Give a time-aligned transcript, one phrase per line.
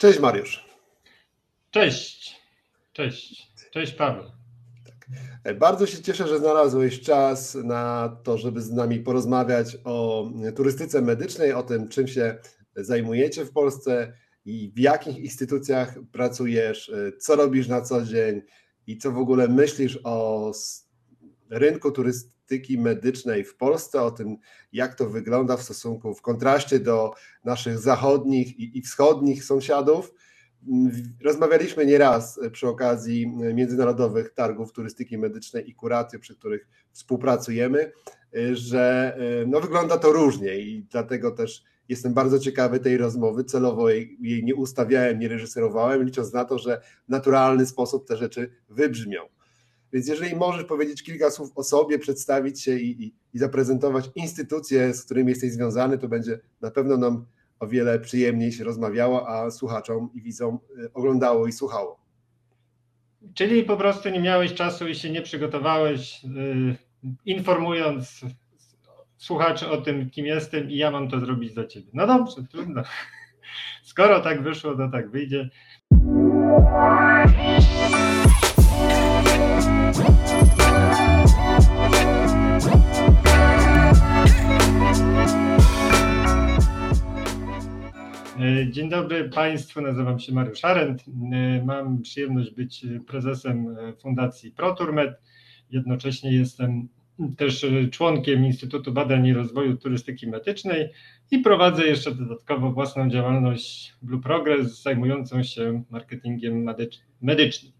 [0.00, 0.64] Cześć Mariusz.
[1.70, 2.40] Cześć.
[2.92, 3.52] Cześć.
[3.70, 4.24] Cześć Paweł.
[4.84, 5.58] Tak.
[5.58, 11.52] Bardzo się cieszę, że znalazłeś czas na to, żeby z nami porozmawiać o turystyce medycznej,
[11.52, 12.38] o tym, czym się
[12.76, 14.12] zajmujecie w Polsce
[14.44, 18.42] i w jakich instytucjach pracujesz, co robisz na co dzień
[18.86, 20.52] i co w ogóle myślisz o
[21.50, 22.39] rynku turystyki
[22.78, 24.36] medycznej w Polsce, o tym,
[24.72, 27.14] jak to wygląda w stosunku, w kontraście do
[27.44, 30.14] naszych zachodnich i, wschodnich sąsiadów.
[31.24, 37.92] Rozmawialiśmy nieraz przy okazji międzynarodowych targów turystyki medycznej i Kuratio, przy których współpracujemy,
[38.52, 43.44] że no, wygląda to różnie i dlatego też jestem bardzo ciekawy tej rozmowy.
[43.44, 48.16] Celowo jej, jej nie ustawiałem, nie reżyserowałem, licząc na to, że w naturalny sposób te
[48.16, 49.20] rzeczy wybrzmią.
[49.92, 54.94] Więc jeżeli możesz powiedzieć kilka słów o sobie, przedstawić się i, i, i zaprezentować instytucje,
[54.94, 57.26] z którymi jesteś związany, to będzie na pewno nam
[57.60, 62.00] o wiele przyjemniej się rozmawiało, a słuchaczom i widzom y, oglądało i słuchało.
[63.34, 66.76] Czyli po prostu nie miałeś czasu i się nie przygotowałeś, yy,
[67.26, 68.20] informując
[69.16, 71.86] słuchaczy o tym, kim jestem i ja mam to zrobić za ciebie.
[71.92, 72.82] No dobrze, trudno.
[73.82, 75.50] Skoro tak wyszło, to tak wyjdzie.
[88.70, 91.04] Dzień dobry Państwu, nazywam się Mariusz Arendt.
[91.32, 95.20] E, mam przyjemność być prezesem Fundacji ProTurmed.
[95.70, 96.88] Jednocześnie jestem
[97.36, 100.88] też członkiem Instytutu Badań i Rozwoju Turystyki Medycznej
[101.30, 106.74] i prowadzę jeszcze dodatkowo własną działalność Blue Progress zajmującą się marketingiem
[107.20, 107.72] medycznym.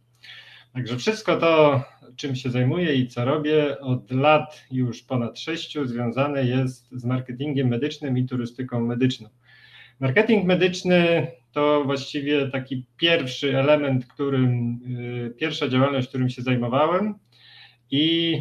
[0.72, 1.82] Także wszystko to,
[2.16, 7.68] czym się zajmuję i co robię od lat już ponad sześciu, związane jest z marketingiem
[7.68, 9.28] medycznym i turystyką medyczną.
[10.00, 14.78] Marketing medyczny to właściwie taki pierwszy element, którym,
[15.28, 17.14] y, pierwsza działalność, którym się zajmowałem
[17.90, 18.36] i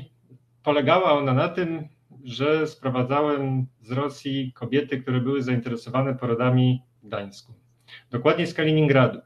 [0.63, 1.87] polegała ona na tym,
[2.23, 7.53] że sprowadzałem z Rosji kobiety, które były zainteresowane porodami w Gdańsku,
[8.11, 9.19] dokładnie z Kaliningradu.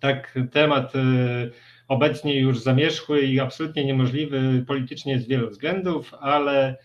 [0.00, 0.98] Tak, temat y,
[1.88, 6.76] obecnie już zamierzchły i absolutnie niemożliwy politycznie z wielu względów, ale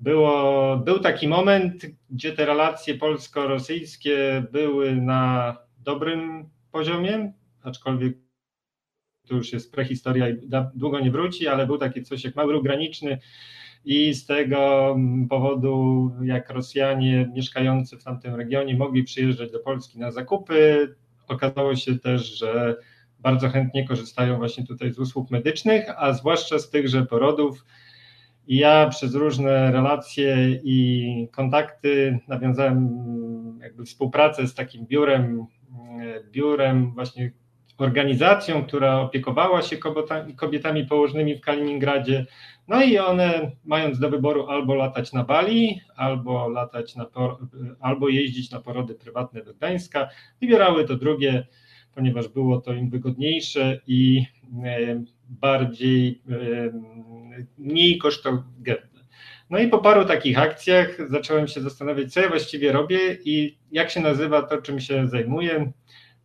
[0.00, 8.16] było, był taki moment, gdzie te relacje polsko-rosyjskie były na dobrym poziomie, aczkolwiek
[9.28, 13.18] to już jest prehistoria i długo nie wróci, ale był taki coś jak mały graniczny
[13.84, 14.96] i z tego
[15.28, 20.94] powodu, jak Rosjanie mieszkający w tamtym regionie mogli przyjeżdżać do Polski na zakupy,
[21.28, 22.76] okazało się też, że
[23.18, 27.64] bardzo chętnie korzystają właśnie tutaj z usług medycznych, a zwłaszcza z tychże porodów,
[28.46, 32.88] i ja przez różne relacje i kontakty nawiązałem
[33.60, 35.46] jakby współpracę z takim biurem,
[36.30, 37.32] biurem właśnie
[37.78, 42.26] organizacją, która opiekowała się kobietami, kobietami położnymi w Kaliningradzie.
[42.68, 47.06] No i one, mając do wyboru albo latać na Bali, albo latać na,
[47.80, 50.08] albo jeździć na porody prywatne do Gdańska,
[50.40, 51.46] wybierały to drugie,
[51.94, 54.26] ponieważ było to im wygodniejsze i
[54.64, 56.22] e, bardziej,
[57.58, 58.96] mniej kosztogenne.
[59.50, 63.90] No i po paru takich akcjach zacząłem się zastanawiać, co ja właściwie robię i jak
[63.90, 65.72] się nazywa to, czym się zajmuję.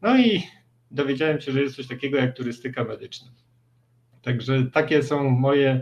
[0.02, 0.44] No i
[0.92, 3.32] dowiedziałem się, że jest coś takiego jak turystyka medyczna.
[4.22, 5.82] Także takie są moje,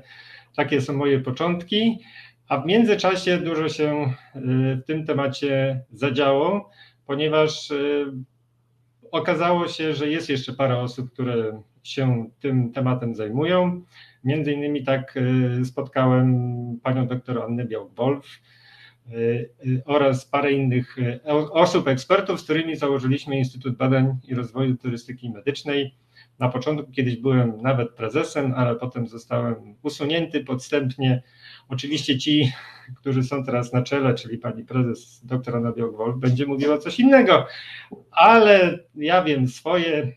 [0.55, 1.99] takie są moje początki,
[2.47, 4.39] a w międzyczasie dużo się y,
[4.75, 6.69] w tym temacie zadziało,
[7.05, 8.05] ponieważ y,
[9.11, 13.81] okazało się, że jest jeszcze parę osób, które się tym tematem zajmują.
[14.23, 18.23] Między innymi tak y, spotkałem panią doktor Annę Białk-Wolf
[19.11, 19.15] y,
[19.65, 20.97] y, oraz parę innych
[21.51, 25.95] osób, ekspertów, z którymi założyliśmy Instytut Badań i Rozwoju Turystyki Medycznej.
[26.39, 31.23] Na początku kiedyś byłem nawet prezesem, ale potem zostałem usunięty podstępnie.
[31.69, 32.51] Oczywiście ci,
[32.95, 35.73] którzy są teraz na czele, czyli pani prezes dr Anna
[36.15, 37.47] będzie mówiła coś innego,
[38.11, 40.11] ale ja wiem swoje.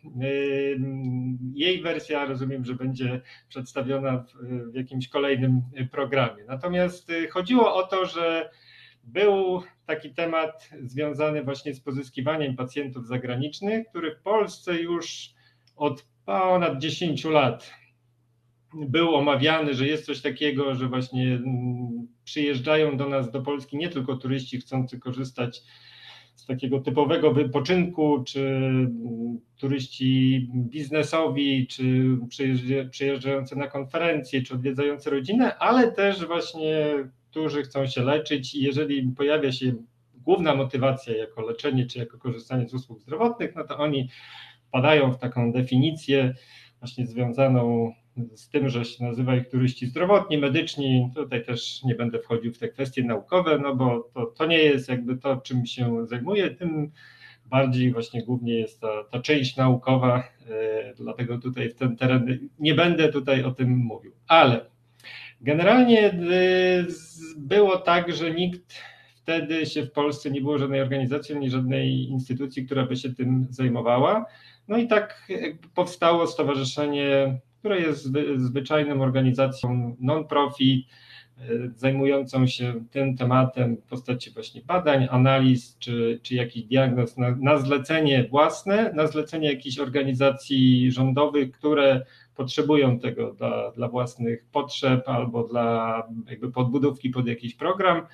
[1.54, 4.32] Jej wersja rozumiem, że będzie przedstawiona w,
[4.72, 6.44] w jakimś kolejnym programie.
[6.44, 8.50] Natomiast y, chodziło o to, że
[9.04, 15.30] był taki temat związany właśnie z pozyskiwaniem pacjentów zagranicznych, który w Polsce już
[15.76, 17.81] od ponad 10 lat
[18.74, 23.88] był omawiany, że jest coś takiego, że właśnie mm, przyjeżdżają do nas, do Polski nie
[23.88, 25.62] tylko turyści chcący korzystać
[26.36, 32.16] z takiego typowego wypoczynku, czy mm, turyści biznesowi, czy
[32.90, 36.94] przyjeżdżający na konferencje, czy odwiedzający rodzinę, ale też właśnie
[37.32, 38.54] którzy chcą się leczyć.
[38.54, 39.72] I jeżeli pojawia się
[40.14, 44.08] główna motywacja jako leczenie czy jako korzystanie z usług zdrowotnych, no to oni
[44.68, 46.34] wpadają w taką definicję
[46.80, 47.92] właśnie związaną
[48.34, 51.10] z tym, że się nazywa ich turyści zdrowotni, medyczni.
[51.14, 54.88] Tutaj też nie będę wchodził w te kwestie naukowe, no bo to, to nie jest
[54.88, 56.90] jakby to, czym się zajmuję, tym
[57.46, 60.18] bardziej właśnie głównie jest ta, ta część naukowa,
[60.50, 64.12] e, dlatego tutaj w ten teren nie będę tutaj o tym mówił.
[64.28, 64.66] Ale
[65.40, 66.14] generalnie e,
[67.36, 68.74] było tak, że nikt
[69.14, 73.46] wtedy się w Polsce nie było żadnej organizacji ani żadnej instytucji, która by się tym
[73.50, 74.26] zajmowała.
[74.68, 75.32] No i tak
[75.74, 80.86] powstało stowarzyszenie, które jest zwyczajną organizacją non-profit,
[81.38, 81.42] e,
[81.76, 87.58] zajmującą się tym tematem w postaci właśnie badań, analiz czy, czy jakichś diagnoz na, na
[87.58, 92.06] zlecenie własne, na zlecenie jakichś organizacji rządowych, które
[92.36, 98.06] potrzebują tego dla, dla własnych potrzeb albo dla jakby podbudówki pod jakiś program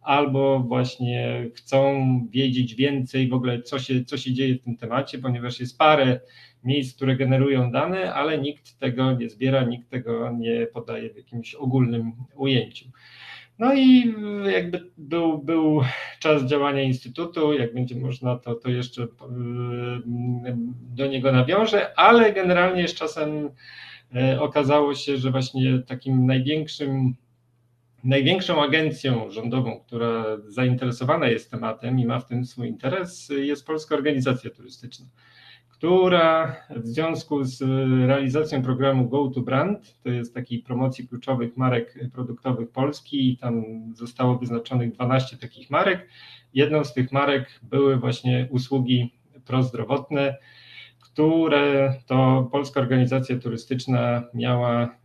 [0.00, 5.18] albo właśnie chcą wiedzieć więcej w ogóle, co się, co się dzieje w tym temacie,
[5.18, 6.20] ponieważ jest parę
[6.66, 11.54] miejsc, które generują dane, ale nikt tego nie zbiera, nikt tego nie podaje w jakimś
[11.54, 12.84] ogólnym ujęciu.
[13.58, 14.14] No i
[14.52, 15.80] jakby był, był
[16.20, 19.08] czas działania Instytutu, jak będzie można, to, to jeszcze yy,
[20.94, 23.50] do niego nawiążę, ale generalnie z czasem
[24.12, 27.14] yy, okazało się, że właśnie takim największym
[28.06, 33.94] Największą agencją rządową, która zainteresowana jest tematem i ma w tym swój interes, jest Polska
[33.94, 35.06] Organizacja Turystyczna,
[35.86, 37.62] która w związku z
[38.06, 43.64] realizacją programu Go to Brand, to jest takiej promocji kluczowych marek produktowych Polski i tam
[43.94, 46.08] zostało wyznaczonych 12 takich marek.
[46.54, 50.36] Jedną z tych marek były właśnie usługi prozdrowotne,
[51.00, 54.96] które to Polska Organizacja Turystyczna miała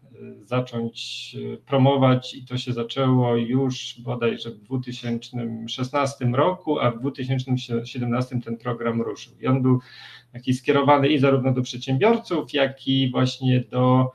[0.41, 8.39] zacząć e, promować i to się zaczęło już bodajże w 2016 roku, a w 2017
[8.45, 9.33] ten program ruszył.
[9.41, 9.79] I on był
[10.33, 14.11] taki skierowany i zarówno do przedsiębiorców, jak i właśnie do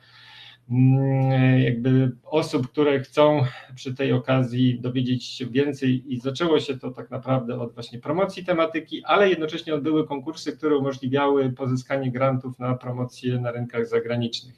[0.71, 3.45] mm, jakby osób, które chcą
[3.75, 8.45] przy tej okazji dowiedzieć się więcej i zaczęło się to tak naprawdę od właśnie promocji
[8.45, 14.55] tematyki, ale jednocześnie odbyły konkursy, które umożliwiały pozyskanie grantów na promocję na rynkach zagranicznych.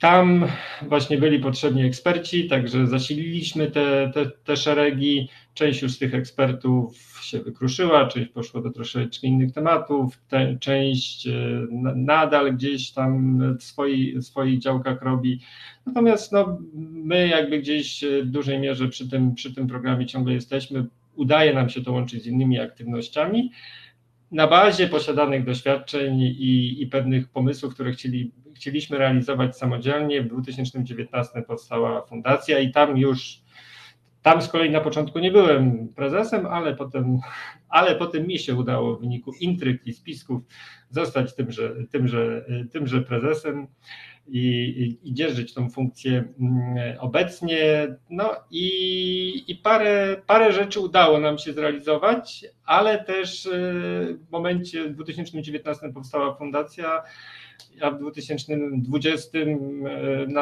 [0.00, 0.46] Tam
[0.82, 5.28] właśnie byli potrzebni eksperci, także zasililiśmy te, te, te szeregi.
[5.54, 11.26] Część już z tych ekspertów się wykruszyła, część poszła do troszeczkę innych tematów, te, część
[11.26, 11.32] e,
[11.94, 15.40] nadal gdzieś tam w swoich, swoich działkach robi.
[15.86, 16.58] Natomiast no,
[16.92, 20.86] my jakby gdzieś w dużej mierze przy tym, przy tym programie ciągle jesteśmy.
[21.16, 23.50] Udaje nam się to łączyć z innymi aktywnościami
[24.30, 31.42] na bazie posiadanych doświadczeń i, i pewnych pomysłów, które chcieli, chcieliśmy realizować samodzielnie, w 2019
[31.42, 33.40] powstała fundacja i tam już,
[34.22, 37.18] tam z kolei na początku nie byłem prezesem, ale potem,
[37.68, 40.42] ale potem mi się udało w wyniku intryg i spisków
[40.90, 43.66] zostać tymże, tymże, tymże prezesem
[44.28, 47.86] i, i, dzierżyć tą funkcję mm, obecnie.
[48.10, 53.50] No i, i parę, parę rzeczy udało nam się zrealizować, ale też y,
[54.28, 57.02] w momencie w 2019 powstała fundacja,
[57.80, 59.48] a w 2020 y,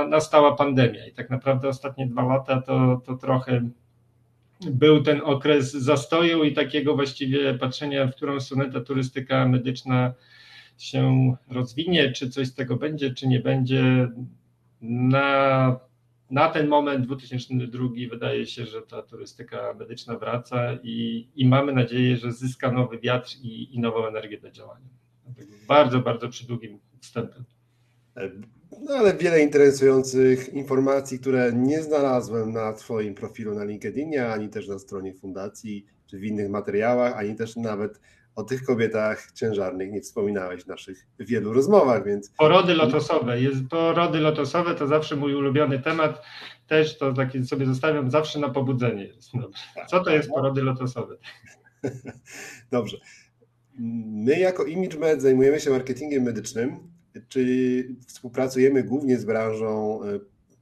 [0.08, 3.68] nastała pandemia i tak naprawdę ostatnie dwa lata to, to trochę
[4.60, 10.12] był ten okres zastoju i takiego właściwie patrzenia, w którą stronę ta turystyka medyczna
[10.78, 14.08] się rozwinie, czy coś z tego będzie, czy nie będzie.
[14.81, 15.81] Na,
[16.31, 22.17] na ten moment 2002 wydaje się, że ta turystyka medyczna wraca i, i mamy nadzieję,
[22.17, 24.89] że zyska nowy wiatr i, i nową energię do działania.
[25.69, 27.44] Bardzo, bardzo przydługim wstępem.
[28.81, 34.69] No ale wiele interesujących informacji, które nie znalazłem na Twoim profilu na LinkedInie, ani też
[34.69, 38.00] na stronie fundacji, czy w innych materiałach, ani też nawet
[38.36, 42.31] o tych kobietach ciężarnych nie wspominałeś w naszych wielu rozmowach, więc...
[42.31, 43.40] Porody lotosowe.
[43.40, 46.22] Jest, porody lotosowe to zawsze mój ulubiony temat.
[46.66, 47.14] Też to
[47.44, 49.08] sobie zostawiam zawsze na pobudzenie.
[49.88, 51.16] Co to jest porody lotosowe?
[52.70, 52.96] Dobrze.
[54.06, 56.78] My jako ImageMed zajmujemy się marketingiem medycznym,
[57.28, 60.19] czyli współpracujemy głównie z branżą, e,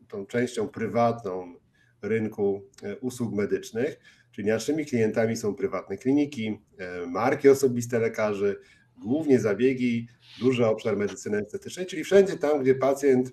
[0.09, 1.55] tą częścią prywatną
[2.03, 4.01] rynku e, usług medycznych
[4.35, 8.57] Czyli naszymi klientami są prywatne kliniki, e, marki osobiste lekarzy,
[8.99, 10.09] głównie zabiegi,
[10.41, 13.33] duży obszar medycyny estetycznej, czyli wszędzie tam, gdzie pacjent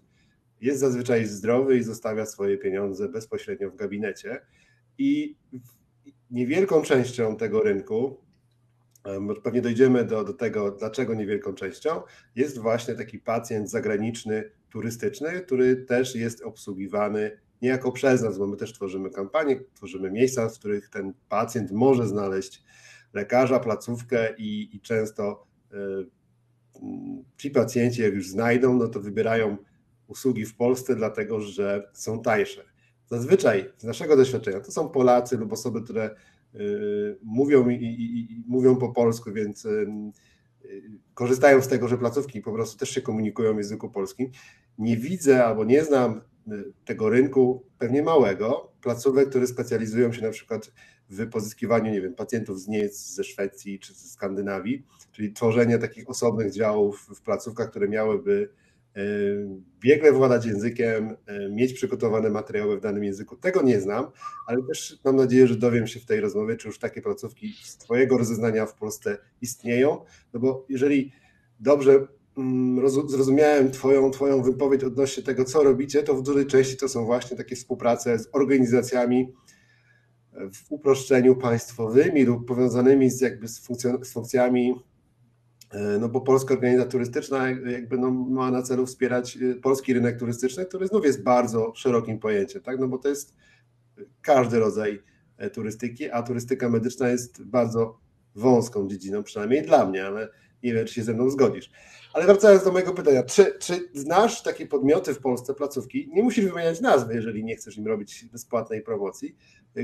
[0.62, 4.42] jest zazwyczaj zdrowy i zostawia swoje pieniądze bezpośrednio w gabinecie.
[4.98, 5.38] I
[6.32, 8.18] niewielką częścią tego rynku,
[9.44, 12.02] pewnie dojdziemy do, do tego, dlaczego niewielką częścią,
[12.36, 18.58] jest właśnie taki pacjent zagraniczny, turystyczny, który też jest obsługiwany niejako przez nas, bo my
[18.58, 22.64] też tworzymy kampanię, tworzymy miejsca, w których ten pacjent może znaleźć
[23.14, 25.78] lekarza, placówkę i, i często y,
[27.38, 29.58] ci pacjenci, jak już znajdą, no to wybierają
[30.08, 32.64] usługi w Polsce, dlatego że są tańsze.
[33.08, 36.16] Zazwyczaj z naszego doświadczenia to są Polacy lub osoby, które
[36.56, 39.88] y, mówią i, i, i mówią po polsku, więc y,
[41.14, 44.32] korzystają z tego, że placówki po prostu też się komunikują w języku polskim.
[44.78, 46.22] Nie widzę albo nie znam
[46.86, 50.72] tego rynku pewnie małego, placówek, które specjalizują się na przykład
[51.10, 56.10] w pozyskiwaniu, nie wiem, pacjentów z Niemiec, ze Szwecji czy ze Skandynawii, czyli tworzenie takich
[56.10, 58.50] osobnych działów w placówkach, które miałyby
[58.96, 59.02] e,
[59.80, 63.36] biegle władać językiem, e, mieć przygotowane materiały w danym języku.
[63.36, 64.06] Tego nie znam,
[64.48, 67.78] ale też mam nadzieję, że dowiem się w tej rozmowie, czy już takie placówki z
[67.78, 71.12] Twojego rozeznania w Polsce istnieją, no bo jeżeli
[71.60, 72.08] dobrze
[73.08, 77.38] zrozumiałem twoją, twoją wypowiedź odnośnie tego, co robicie, to w dużej części to są właśnie
[77.38, 79.34] takie współprace z organizacjami,
[80.34, 83.68] w uproszczeniu państwowymi lub powiązanymi z, jakby z,
[84.04, 84.76] z funkcjami,
[85.72, 90.20] e, no bo Polska Organizacja Turystyczna jakby no ma na celu wspierać e, polski rynek
[90.20, 92.80] turystyczny, który znów jest bardzo szerokim pojęciem, tak?
[92.80, 93.36] no bo to jest
[94.22, 95.04] każdy rodzaj
[95.38, 98.00] e, turystyki, a turystyka medyczna jest bardzo
[98.36, 100.30] wąską dziedziną, przynajmniej dla mnie, ale
[100.64, 101.72] nie wiem, czy się ze mną zgodzisz.
[102.14, 106.46] Ale wracając do mojego pytania, czy, czy znasz takie podmioty w Polsce, placówki, nie musisz
[106.46, 109.36] wymieniać nazwy, jeżeli nie chcesz im robić bezpłatnej promocji,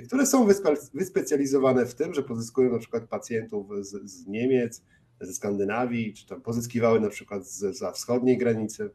[0.08, 0.48] które są
[0.94, 4.84] wyspecjalizowane w tym, że pozyskują na przykład pacjentów z, z Niemiec,
[5.22, 8.90] ze Skandynawii, czy tam pozyskiwały na przykład za wschodniej granicy?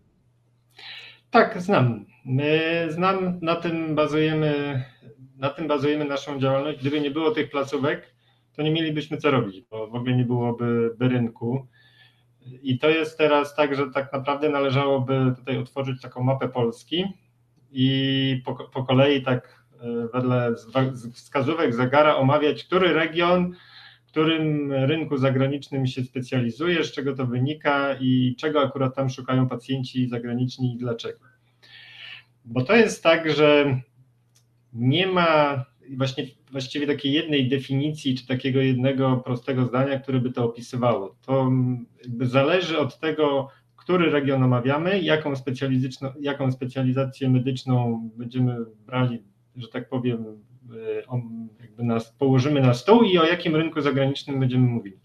[1.30, 2.06] Tak, znam.
[2.88, 4.84] Znam, na tym bazujemy,
[5.36, 6.80] na tym bazujemy naszą działalność.
[6.80, 8.02] Gdyby nie było tych placówek,
[8.56, 11.66] to nie mielibyśmy co robić, bo w ogóle nie byłoby by rynku.
[12.62, 17.04] I to jest teraz tak, że tak naprawdę należałoby tutaj otworzyć taką mapę Polski
[17.72, 20.54] i po, po kolei tak e, wedle
[21.12, 23.54] wskazówek zegara omawiać, który region,
[24.12, 30.08] którym rynku zagranicznym się specjalizuje, z czego to wynika i czego akurat tam szukają pacjenci
[30.08, 31.18] zagraniczni i dlaczego.
[32.44, 33.80] Bo to jest tak, że
[34.72, 40.44] nie ma właśnie właściwie takiej jednej definicji, czy takiego jednego prostego zdania, które by to
[40.44, 41.16] opisywało.
[41.26, 41.50] To
[42.20, 45.32] zależy od tego, który region omawiamy, jaką,
[46.20, 49.22] jaką specjalizację medyczną będziemy brali,
[49.56, 50.24] że tak powiem,
[50.72, 51.02] e,
[51.60, 54.96] jakby nas położymy na stół i o jakim rynku zagranicznym będziemy mówili.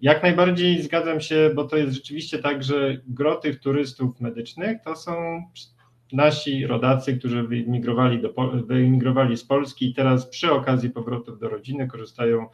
[0.00, 4.96] Jak najbardziej zgadzam się, bo to jest rzeczywiście tak, że gro tych turystów medycznych to
[4.96, 5.42] są
[6.12, 8.34] nasi rodacy, którzy wyemigrowali, do,
[8.66, 12.46] wyemigrowali z Polski i teraz przy okazji powrotów do rodziny korzystają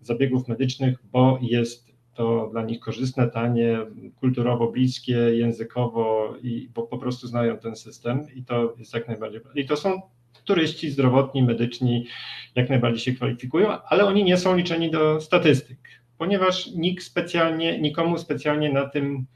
[0.00, 3.78] z zabiegów medycznych, bo jest to dla nich korzystne, tanie,
[4.20, 9.40] kulturowo bliskie, językowo i bo po prostu znają ten system i to jest jak najbardziej.
[9.54, 10.00] I to są
[10.44, 12.06] turyści zdrowotni, medyczni,
[12.54, 15.78] jak najbardziej się kwalifikują, ale oni nie są liczeni do statystyk,
[16.18, 19.26] ponieważ nikt specjalnie, nikomu specjalnie na tym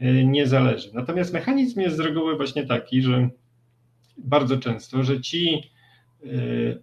[0.00, 0.90] nie zależy.
[0.94, 3.28] Natomiast mechanizm jest z reguły właśnie taki, że
[4.16, 5.70] bardzo często, że ci
[6.24, 6.82] y,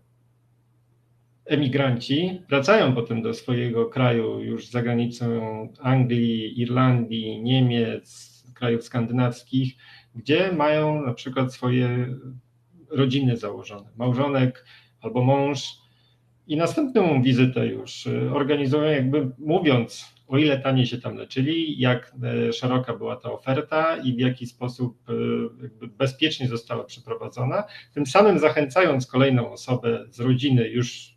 [1.46, 5.28] emigranci wracają potem do swojego kraju już za granicą
[5.80, 9.74] Anglii, Irlandii, Niemiec, krajów skandynawskich,
[10.16, 12.18] gdzie mają na przykład swoje
[12.90, 14.66] rodziny założone, małżonek
[15.02, 15.82] albo mąż
[16.48, 22.16] i następną wizytę już y, organizują jakby mówiąc o ile taniej się tam leczyli, jak
[22.24, 28.40] e, szeroka była ta oferta i w jaki sposób e, bezpiecznie została przeprowadzona, tym samym
[28.40, 31.16] zachęcając kolejną osobę z rodziny już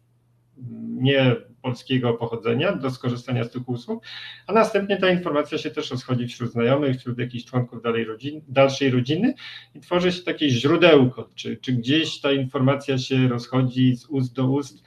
[0.87, 4.05] nie polskiego pochodzenia do skorzystania z tych usług,
[4.47, 8.91] a następnie ta informacja się też rozchodzi wśród znajomych, wśród jakichś członków dalej rodzin, dalszej
[8.91, 9.35] rodziny
[9.75, 14.47] i tworzy się takie źródełko, czy, czy gdzieś ta informacja się rozchodzi z ust do
[14.47, 14.85] ust,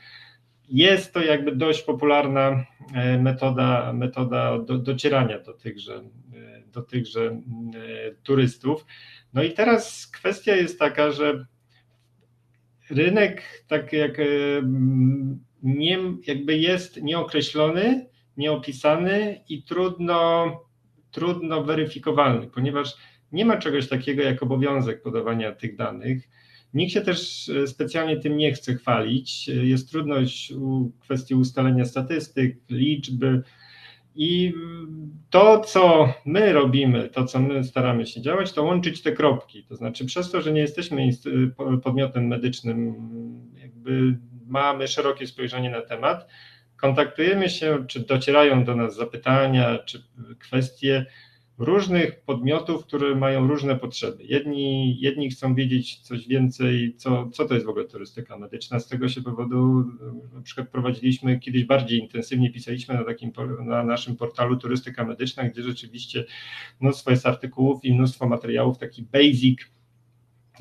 [0.67, 7.25] jest to jakby dość popularna e, metoda, metoda do, docierania do tychże, e, do tychże
[7.25, 7.41] e,
[8.23, 8.85] turystów.
[9.33, 11.45] No i teraz kwestia jest taka, że
[12.89, 14.17] rynek tak jak
[15.63, 18.05] nie, jakby jest nieokreślony,
[18.37, 20.51] nieopisany i trudno,
[21.11, 22.95] trudno weryfikowalny, ponieważ
[23.31, 26.29] nie ma czegoś takiego jak obowiązek podawania tych danych.
[26.77, 29.47] Nikt się też e, specjalnie tym nie chce chwalić.
[29.47, 33.41] Jest trudność u kwestii ustalenia statystyk, liczby.
[34.15, 34.53] I
[35.29, 39.63] to, co my robimy, to, co my staramy się działać, to łączyć te kropki.
[39.63, 41.09] To znaczy, przez to, że nie jesteśmy
[41.83, 42.95] podmiotem medycznym,
[43.61, 44.17] jakby
[44.47, 46.27] mamy szerokie spojrzenie na temat,
[46.75, 50.03] kontaktujemy się, czy docierają do nas zapytania, czy
[50.39, 51.05] kwestie
[51.57, 54.23] różnych podmiotów, które mają różne potrzeby.
[54.23, 58.79] Jedni, jedni chcą wiedzieć coś więcej, co, co to jest w ogóle turystyka medyczna.
[58.79, 59.83] Z tego się powodu
[60.33, 63.31] na przykład prowadziliśmy kiedyś bardziej intensywnie, pisaliśmy na takim
[63.65, 66.25] na naszym portalu Turystyka Medyczna, gdzie rzeczywiście
[66.79, 69.59] mnóstwo jest artykułów i mnóstwo materiałów, taki basic,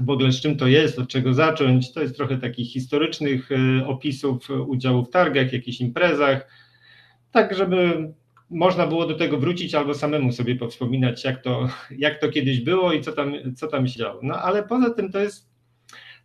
[0.00, 1.92] w ogóle z czym to jest, od czego zacząć.
[1.92, 6.48] To jest trochę takich historycznych e, opisów udziału w targach, jakichś imprezach,
[7.32, 8.12] tak żeby
[8.50, 12.92] można było do tego wrócić albo samemu sobie powspominać, jak to, jak to kiedyś było
[12.92, 14.20] i co tam, co tam się działo.
[14.22, 15.48] No ale poza tym to jest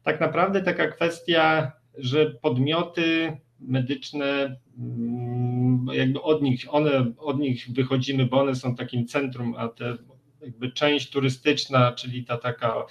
[0.03, 8.25] tak naprawdę taka kwestia, że podmioty medyczne, mm, jakby od nich, one, od nich wychodzimy,
[8.25, 9.97] bo one są takim centrum, a te
[10.41, 12.85] jakby część turystyczna, czyli ta taka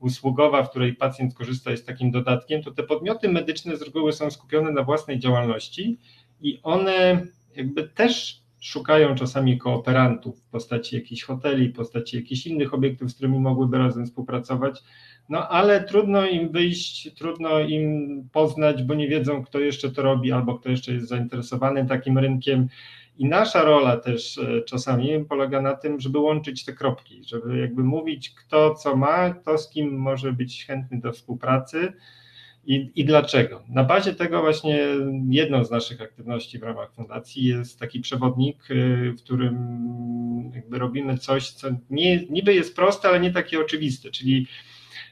[0.00, 4.30] usługowa, w której pacjent korzysta, jest takim dodatkiem, to te podmioty medyczne z reguły są
[4.30, 5.98] skupione na własnej działalności
[6.40, 12.74] i one jakby też szukają czasami kooperantów w postaci jakichś hoteli, w postaci jakichś innych
[12.74, 14.82] obiektów, z którymi mogłyby razem współpracować,
[15.28, 20.32] no ale trudno im wyjść, trudno im poznać, bo nie wiedzą, kto jeszcze to robi
[20.32, 22.68] albo kto jeszcze jest zainteresowany takim rynkiem.
[23.18, 27.84] I nasza rola też e, czasami polega na tym, żeby łączyć te kropki, żeby jakby
[27.84, 31.92] mówić, kto co ma, kto z kim może być chętny do współpracy
[32.64, 33.62] i, I dlaczego?
[33.68, 34.80] Na bazie tego właśnie
[35.28, 41.18] jedną z naszych aktywności w ramach fundacji jest taki przewodnik, y, w którym jakby robimy
[41.18, 44.46] coś, co nie, niby jest proste, ale nie takie oczywiste, czyli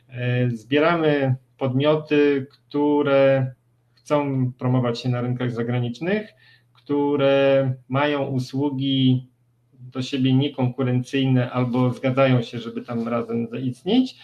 [0.09, 3.55] y, zbieramy podmioty, które
[3.95, 6.29] chcą promować się na rynkach zagranicznych,
[6.73, 9.29] które mają usługi
[9.73, 14.17] do siebie niekonkurencyjne albo zgadzają się, żeby tam razem zaistnieć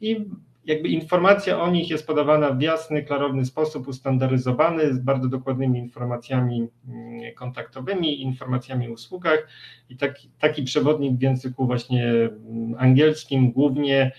[0.00, 0.16] i
[0.64, 6.68] jakby informacja o nich jest podawana w jasny, klarowny sposób, ustandaryzowany, z bardzo dokładnymi informacjami
[6.88, 9.48] mm, kontaktowymi, informacjami o usługach.
[9.88, 14.12] I taki, taki przewodnik w języku właśnie mm, angielskim głównie,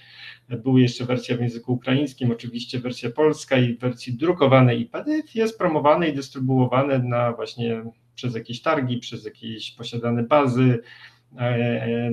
[0.57, 5.36] była jeszcze wersja w języku ukraińskim, oczywiście wersja polska i w wersji drukowanej i PDF
[5.36, 7.83] jest promowany i dystrybuowany na właśnie
[8.15, 10.79] przez jakieś targi, przez jakieś posiadane bazy,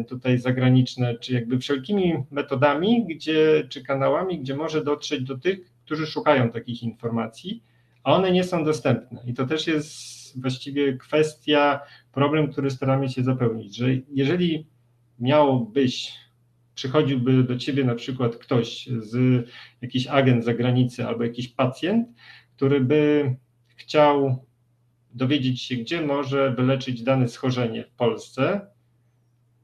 [0.08, 6.06] tutaj zagraniczne, czy jakby wszelkimi metodami, gdzie, czy kanałami, gdzie może dotrzeć do tych, którzy
[6.06, 7.62] szukają takich informacji,
[8.02, 9.22] a one nie są dostępne.
[9.26, 11.80] I to też jest właściwie kwestia,
[12.12, 14.66] problem, który staramy się zapełnić, że jeżeli
[15.18, 16.12] miałobyś,
[16.74, 19.46] przychodziłby do ciebie na przykład ktoś z
[19.80, 22.08] jakiś agent zagranicy albo jakiś pacjent,
[22.56, 23.34] który by
[23.76, 24.44] chciał
[25.14, 28.66] dowiedzieć się, gdzie może wyleczyć dane schorzenie w Polsce,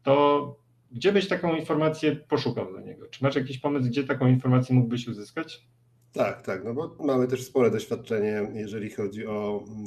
[0.04, 0.56] to
[0.92, 3.06] gdzie byś taką informację poszukał dla niego?
[3.06, 5.66] Czy masz jakiś pomysł, gdzie taką informację mógłbyś uzyskać?
[6.12, 9.86] Tak, tak, no bo mamy też spore doświadczenie, jeżeli chodzi o mm,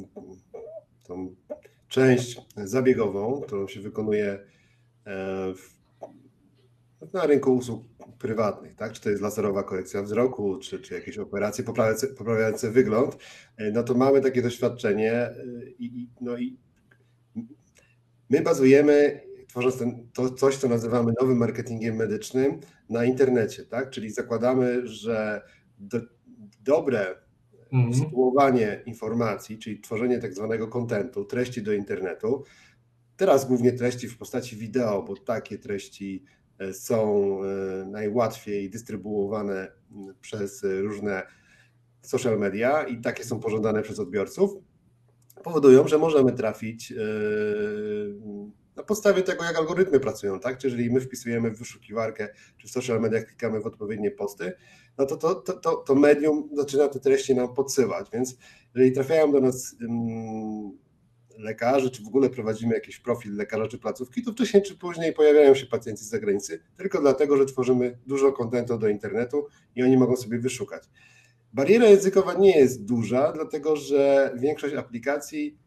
[1.06, 1.34] tą
[1.88, 5.78] część zabiegową, którą się wykonuje e, w,
[7.12, 7.84] na rynku usług
[8.18, 8.92] prywatnych, tak?
[8.92, 13.16] Czy to jest laserowa korekcja wzroku, czy, czy jakieś operacje poprawiające, poprawiające wygląd,
[13.56, 15.34] e, no to mamy takie doświadczenie e,
[15.78, 16.56] i, no i
[18.30, 23.90] my bazujemy tworząc ten, to coś, co nazywamy nowym marketingiem medycznym na internecie, tak?
[23.90, 25.42] Czyli zakładamy, że
[25.78, 26.00] do,
[26.64, 27.14] dobre
[27.72, 27.94] mhm.
[27.94, 32.44] sytuowanie informacji, czyli tworzenie tak zwanego kontentu, treści do internetu,
[33.16, 36.24] teraz głównie treści w postaci wideo, bo takie treści
[36.58, 39.72] e, są e, najłatwiej dystrybuowane
[40.20, 41.22] przez różne
[42.02, 44.50] social media i takie są pożądane przez odbiorców,
[45.44, 46.96] powodują, że możemy trafić e,
[48.78, 50.58] na podstawie tego, jak algorytmy pracują, tak?
[50.58, 54.52] Czy jeżeli my wpisujemy w wyszukiwarkę, czy w social mediach klikamy w odpowiednie posty,
[54.98, 58.36] no to to, to, to, to medium zaczyna te treści nam podsyłać, więc
[58.74, 60.78] jeżeli trafiają do nas um,
[61.38, 65.54] lekarzy, czy w ogóle prowadzimy jakiś profil lekarza czy placówki, to wcześniej czy później pojawiają
[65.54, 70.16] się pacjenci z zagranicy, tylko dlatego, że tworzymy dużo kontentu do internetu i oni mogą
[70.16, 70.82] sobie wyszukać.
[71.52, 75.58] Bariera językowa nie jest duża, dlatego że większość aplikacji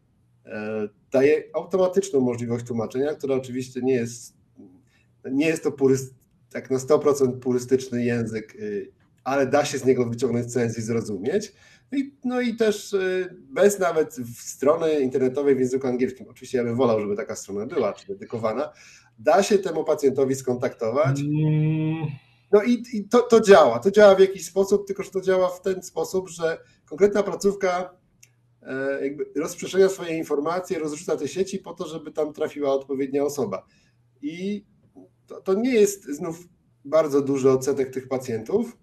[1.12, 4.36] daje automatyczną możliwość tłumaczenia, która oczywiście nie jest,
[5.30, 6.14] nie jest to puryst,
[6.50, 8.92] tak na 100% purystyczny język, y,
[9.24, 11.52] ale da się z niego wyciągnąć sens i zrozumieć.
[11.92, 16.64] No i, no i też y, bez nawet strony internetowej w języku angielskim, oczywiście ja
[16.64, 18.72] bym wolał, żeby taka strona była, czy dedykowana,
[19.18, 21.20] da się temu pacjentowi skontaktować.
[21.20, 22.06] Mm.
[22.52, 23.78] No i, i to, to działa.
[23.78, 27.90] To działa w jakiś sposób, tylko że to działa w ten sposób, że konkretna placówka
[27.90, 28.01] E,
[29.02, 33.66] jakby rozprzestrzenia swoje informacje, rozrzuca te sieci po to, żeby tam trafiła odpowiednia osoba.
[34.22, 34.64] I
[35.26, 36.48] to, to nie jest znów
[36.84, 38.76] bardzo duży odsetek tych pacjentów,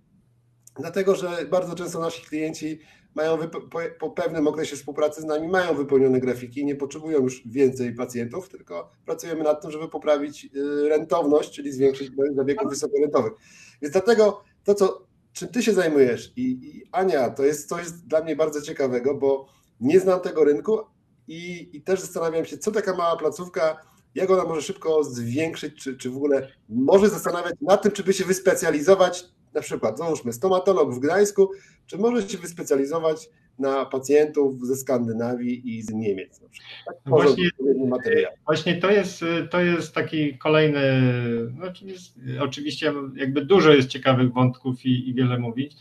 [0.76, 2.80] dlatego że bardzo często nasi klienci
[3.16, 3.62] mają po,
[4.00, 8.92] po, pewnym okresie współpracy z nami mają wypełnione grafiki nie potrzebują już więcej pacjentów, tylko
[9.06, 13.34] pracujemy nad tym, żeby poprawić y, rentowność, czyli zwiększyć zabiegów wysokorentowych.
[13.82, 18.24] Więc dlatego to, co, czym ty się zajmujesz i, i Ania, to jest coś dla
[18.24, 20.80] mnie bardzo ciekawego, bo nie znam tego rynku
[21.28, 25.98] i, i też zastanawiam się, co taka mała placówka jak ona może szybko zwiększyć, czy,
[25.98, 30.94] czy w ogóle może zastanawiać nad tym, czy by się wyspecjalizować, na przykład, załóżmy, stomatolog
[30.94, 31.52] w Gdańsku,
[31.86, 36.42] czy może się wyspecjalizować na pacjentów ze Skandynawii i z Niemiec.
[36.86, 37.50] Tak właśnie,
[38.46, 41.02] właśnie to jest, to jest taki kolejny,
[41.54, 41.68] no,
[42.40, 45.76] oczywiście jakby dużo jest ciekawych wątków i, i wiele mówić,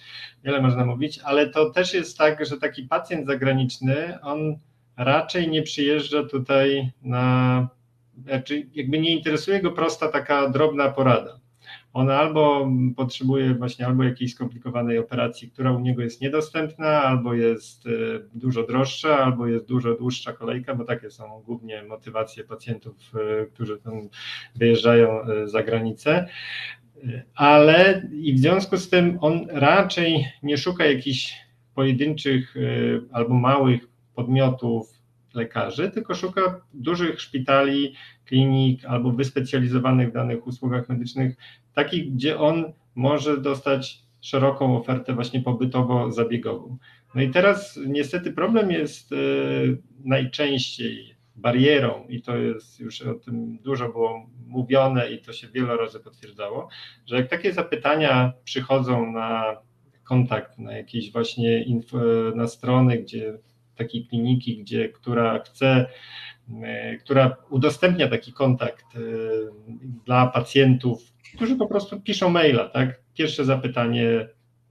[0.45, 4.59] wiele można mówić, ale to też jest tak, że taki pacjent zagraniczny, on
[4.97, 7.69] raczej nie przyjeżdża tutaj na
[8.25, 11.41] znaczy jakby nie interesuje go prosta taka drobna porada.
[11.92, 17.87] On albo potrzebuje właśnie albo jakiejś skomplikowanej operacji, która u niego jest niedostępna, albo jest
[17.87, 17.90] e,
[18.35, 23.79] dużo droższa, albo jest dużo dłuższa kolejka, bo takie są głównie motywacje pacjentów, e, którzy
[23.79, 24.09] tam
[24.57, 26.29] wyjeżdżają e, za granicę.
[27.35, 31.35] Ale i w związku z tym on raczej nie szuka jakichś
[31.74, 32.55] pojedynczych
[33.12, 34.98] albo małych podmiotów,
[35.35, 41.37] lekarzy, tylko szuka dużych szpitali, klinik albo wyspecjalizowanych w danych usługach medycznych,
[41.79, 46.77] takich, gdzie on może dostać szeroką ofertę właśnie pobytowo-zabiegową.
[47.14, 49.17] No i teraz niestety problem jest e,
[50.05, 55.77] najczęściej barierą i to jest już o tym dużo było mówione i to się wiele
[55.77, 56.69] razy potwierdzało,
[57.07, 59.57] że jak takie zapytania przychodzą na
[60.05, 61.99] kontakt, na jakieś właśnie info,
[62.35, 63.38] na strony, gdzie
[63.77, 65.87] takiej kliniki, gdzie, która chce,
[66.62, 68.99] e, która udostępnia taki kontakt e,
[70.05, 73.01] dla pacjentów, którzy po prostu piszą maila, tak?
[73.14, 74.29] Pierwsze zapytanie,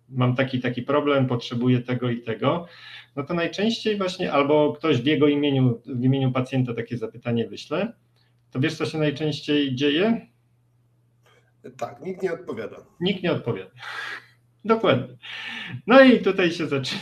[0.10, 2.68] mam taki, taki problem, potrzebuję tego i tego,
[3.16, 7.94] no to najczęściej właśnie albo ktoś w jego imieniu, w imieniu pacjenta takie zapytanie wyśle,
[8.52, 10.28] to wiesz, co się najczęściej dzieje?
[11.78, 12.78] Tak, nikt nie odpowiada.
[13.00, 13.72] Nikt nie odpowiada.
[14.66, 15.18] Dokładnie.
[15.88, 17.02] No i tutaj się zaczyna,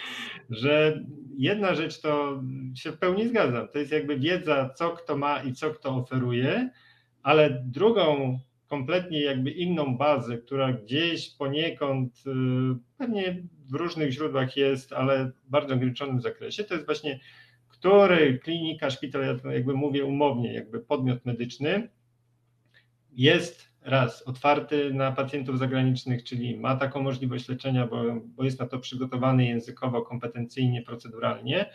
[0.50, 1.04] że
[1.38, 2.42] jedna rzecz to
[2.74, 6.70] się w pełni zgadzam, to jest jakby wiedza, co kto ma i co kto oferuje,
[7.22, 8.38] ale drugą,
[8.74, 12.30] kompletnie jakby inną bazę, która gdzieś poniekąd y,
[12.98, 17.20] pewnie w różnych źródłach jest, ale w bardzo ograniczonym zakresie, to jest właśnie
[17.68, 21.88] który klinika, szpital, ja jakby mówię umownie, jakby podmiot medyczny
[23.12, 28.66] jest raz otwarty na pacjentów zagranicznych, czyli ma taką możliwość leczenia, bo, bo jest na
[28.66, 31.70] to przygotowany językowo, kompetencyjnie, proceduralnie.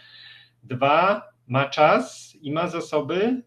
[0.64, 3.44] Dwa, ma czas i ma zasoby,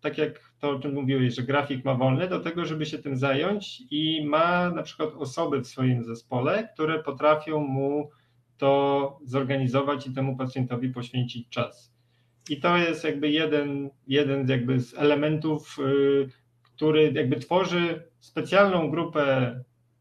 [0.00, 3.16] tak jak to, o czym mówiłeś, że grafik ma wolny, do tego, żeby się tym
[3.16, 8.10] zająć i ma na przykład osoby w swoim zespole, które potrafią mu
[8.58, 11.92] to zorganizować i temu pacjentowi poświęcić czas.
[12.50, 16.28] I to jest jakby jeden, jeden jakby z elementów y,
[16.76, 19.54] który jakby tworzy specjalną grupę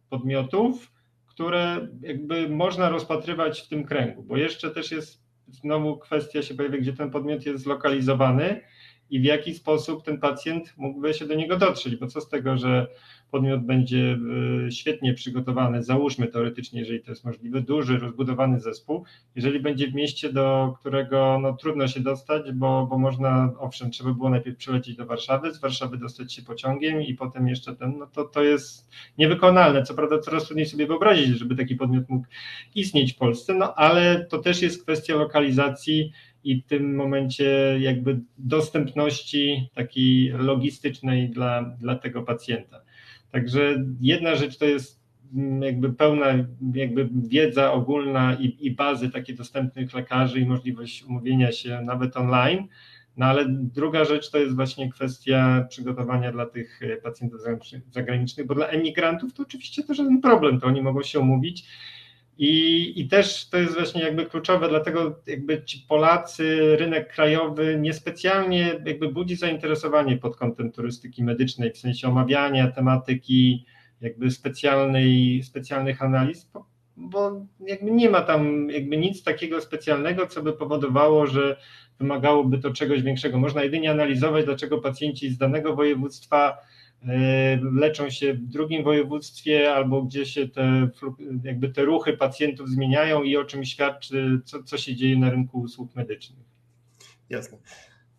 [0.10, 0.91] podmiotów,
[1.26, 6.78] które jakby można rozpatrywać w tym kręgu, bo jeszcze też jest znowu kwestia się pojawia,
[6.78, 8.62] gdzie ten podmiot jest zlokalizowany
[9.10, 12.58] i w jaki sposób ten pacjent mógłby się do niego dotrzeć, bo co z tego,
[12.58, 12.88] że
[13.32, 14.18] podmiot będzie
[14.68, 19.94] e, świetnie przygotowany, załóżmy teoretycznie, jeżeli to jest możliwe, duży, rozbudowany zespół, jeżeli będzie w
[19.94, 24.96] mieście, do którego no, trudno się dostać, bo, bo można, owszem, trzeba było najpierw przylecieć
[24.96, 28.89] do Warszawy, z Warszawy dostać się pociągiem i potem jeszcze ten, no to, to jest
[29.18, 29.84] niewykonalne.
[29.84, 32.26] Co prawda coraz trudniej sobie wyobrazić, żeby taki podmiot mógł
[32.76, 36.12] istnieć w Polsce, no ale to też jest kwestia lokalizacji
[36.46, 42.82] i w tym momencie jakby dostępności takiej logistycznej dla, dla tego pacjenta.
[43.32, 45.00] Także jedna rzecz to jest
[45.36, 46.28] mm, jakby pełna
[46.74, 52.68] jakby wiedza ogólna i, i bazy takie dostępnych lekarzy i możliwość umówienia się nawet online,
[53.18, 57.40] no ale druga rzecz to jest właśnie kwestia przygotowania dla tych pacjentów
[57.92, 61.66] zagranicznych, bo dla emigrantów to oczywiście to żaden problem, to oni mogą się umówić
[62.38, 68.82] i, I też to jest właśnie jakby kluczowe, dlatego jakby ci Polacy, rynek krajowy niespecjalnie
[68.86, 73.65] jakby budzi zainteresowanie pod kątem turystyki medycznej, w sensie omawiania tematyki
[74.02, 76.65] jakby specjalnej, specjalnych analiz, bo,
[76.98, 81.58] bo jakby nie ma tam jakby nic takiego specjalnego, co by powodowało, że
[82.00, 83.39] wymagałoby to czegoś większego.
[83.39, 86.58] Można jedynie analizować, dlaczego pacjenci z danego województwa
[87.74, 90.89] leczą się w drugim województwie albo gdzie się te,
[91.44, 95.60] jakby te ruchy pacjentów zmieniają i o czym świadczy, co, co się dzieje na rynku
[95.60, 96.46] usług medycznych.
[97.30, 97.58] Jasne.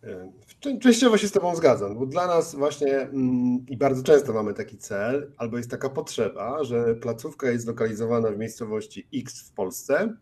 [0.03, 0.31] E,
[0.79, 4.77] częściowo się z Tobą zgadzam, bo dla nas właśnie mm, i bardzo często mamy taki
[4.77, 10.13] cel, albo jest taka potrzeba, że placówka jest zlokalizowana w miejscowości X w Polsce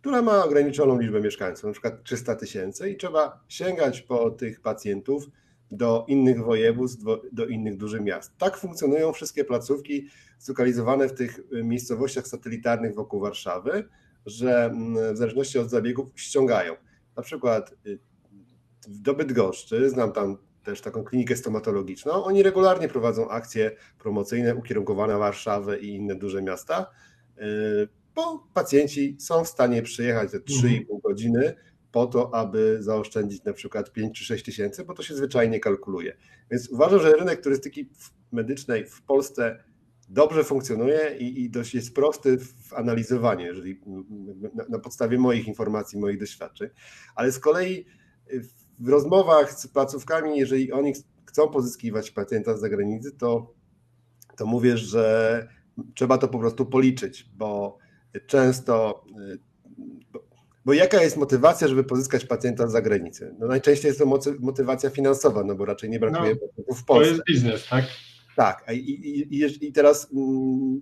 [0.00, 5.30] która ma ograniczoną liczbę mieszkańców, na przykład 300 tysięcy, i trzeba sięgać po tych pacjentów
[5.70, 8.36] do innych województw, do, do innych dużych miast.
[8.38, 13.88] Tak funkcjonują wszystkie placówki zlokalizowane w tych miejscowościach satelitarnych wokół Warszawy,
[14.26, 16.76] że mm, w zależności od zabiegów ściągają.
[17.16, 17.98] Na przykład y,
[18.88, 25.18] do Bydgoszczy, znam tam też taką klinikę stomatologiczną, oni regularnie prowadzą akcje promocyjne ukierunkowane na
[25.18, 26.90] Warszawę i inne duże miasta,
[27.38, 31.00] y, bo pacjenci są w stanie przyjechać te 3,5 mhm.
[31.04, 31.54] godziny
[31.92, 36.16] po to, aby zaoszczędzić na przykład 5 czy 6 tysięcy, bo to się zwyczajnie kalkuluje.
[36.50, 37.90] Więc uważam, że rynek turystyki
[38.32, 39.64] medycznej w Polsce
[40.08, 43.80] dobrze funkcjonuje i, i dość jest prosty w analizowaniu, jeżeli
[44.54, 46.68] na, na, podstawie moich informacji, moich doświadczeń,
[47.14, 47.86] ale z kolei
[48.78, 50.92] w rozmowach z placówkami, jeżeli oni
[51.26, 53.54] chcą pozyskiwać pacjenta z zagranicy, to,
[54.36, 55.48] to mówię, że
[55.94, 57.78] trzeba to po prostu policzyć, bo
[58.26, 59.04] często
[60.68, 63.34] bo, jaka jest motywacja, żeby pozyskać pacjenta z zagranicy?
[63.38, 64.06] No najczęściej jest to
[64.40, 66.36] motywacja finansowa, no bo raczej nie brakuje
[66.68, 67.10] no, w Polsce.
[67.10, 67.84] To jest biznes, tak?
[68.36, 68.92] Tak, i,
[69.30, 70.80] i, i teraz mm,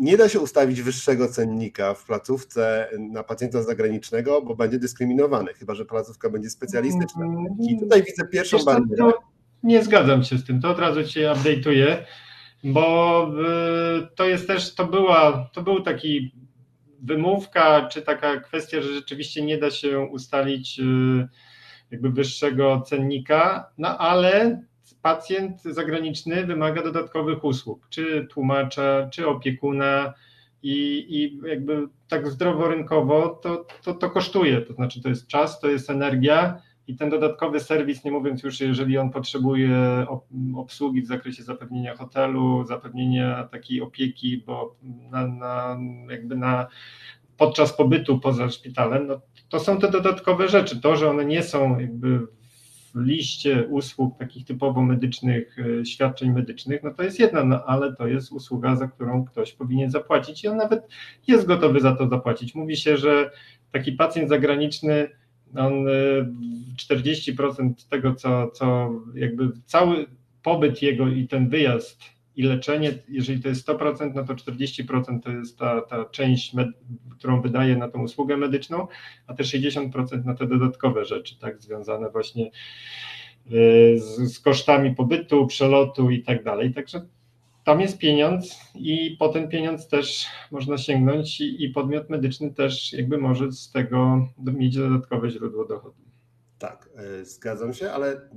[0.00, 5.74] nie da się ustawić wyższego cennika w placówce na pacjenta zagranicznego, bo będzie dyskryminowany, chyba
[5.74, 7.26] że placówka będzie specjalistyczna.
[7.60, 9.12] I tutaj widzę pierwszą Wiesz, barierę.
[9.62, 11.96] Nie zgadzam się z tym, to od razu cię update'uję,
[12.64, 13.26] bo
[14.02, 16.34] y, to jest też, to była, to był taki
[17.02, 21.28] wymówka, czy taka kwestia, że rzeczywiście nie da się ustalić y,
[21.90, 24.62] jakby wyższego cennika, no ale
[25.02, 30.14] pacjent zagraniczny wymaga dodatkowych usług, czy tłumacza, czy opiekuna
[30.62, 35.68] i, i jakby tak zdroworynkowo to, to, to kosztuje, to znaczy to jest czas, to
[35.68, 40.06] jest energia i ten dodatkowy serwis, nie mówiąc już, jeżeli on potrzebuje
[40.56, 44.76] obsługi w zakresie zapewnienia hotelu, zapewnienia takiej opieki, bo
[45.10, 45.78] na, na
[46.10, 46.66] jakby na
[47.36, 50.80] podczas pobytu poza szpitalem, no, to są te dodatkowe rzeczy.
[50.80, 52.26] To, że one nie są jakby
[52.94, 57.96] w liście usług takich typowo medycznych, e, świadczeń medycznych, no to jest jedna, no ale
[57.96, 60.88] to jest usługa, za którą ktoś powinien zapłacić i on nawet
[61.26, 62.54] jest gotowy za to zapłacić.
[62.54, 63.30] Mówi się, że
[63.72, 65.08] taki pacjent zagraniczny,
[65.56, 65.86] on
[66.76, 70.06] 40% e, tego, co, co jakby cały
[70.42, 72.02] pobyt jego i ten wyjazd
[72.36, 76.68] i leczenie, jeżeli to jest 100%, no to 40% to jest ta, ta część, med,
[77.10, 78.86] którą wydaje na tą usługę medyczną,
[79.26, 82.50] a te 60% na te dodatkowe rzeczy, tak, związane właśnie y,
[83.98, 86.74] z, z kosztami pobytu, przelotu i tak dalej.
[86.74, 87.06] Także
[87.64, 92.92] tam jest pieniądz i po ten pieniądz też można sięgnąć i, i podmiot medyczny też
[92.92, 96.02] jakby może z tego mieć dodatkowe źródło dochodu.
[96.58, 96.88] Tak,
[97.20, 98.30] y, zgadzam się, ale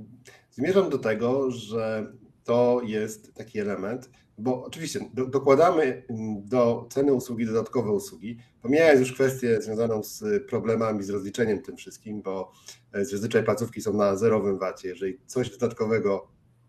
[0.50, 2.12] zmierzam do tego, że
[2.44, 6.02] to jest taki element, bo oczywiście do, dokładamy
[6.44, 12.22] do ceny usługi dodatkowe usługi, pomijając już kwestię związaną z problemami z rozliczeniem tym wszystkim,
[12.22, 12.52] bo
[12.92, 14.92] e, zazwyczaj placówki są na zerowym VAT-ie.
[14.92, 16.28] Jeżeli coś dodatkowego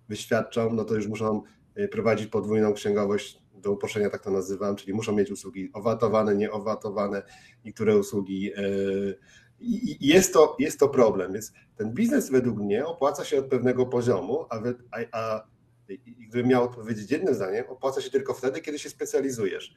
[0.10, 1.50] wyświadczą, no to już muszą e,
[1.92, 7.24] prowadzić podwójną księgowość do uproszczenia, tak to nazywam, czyli muszą mieć usługi owatowane, nieowatowane,
[7.66, 8.52] niektóre usługi.
[8.54, 8.62] E,
[9.60, 11.34] I jest to, jest to problem.
[11.34, 14.62] Więc ten biznes według mnie opłaca się od pewnego poziomu, a,
[14.92, 15.48] a, a
[16.28, 19.76] gdybym miał odpowiedzieć jednym zdaniem, opłaca się tylko wtedy, kiedy się specjalizujesz.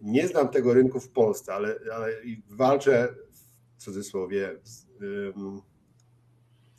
[0.00, 2.12] Nie znam tego rynku w Polsce, ale, ale
[2.50, 3.14] walczę
[3.78, 4.86] w cudzysłowie z,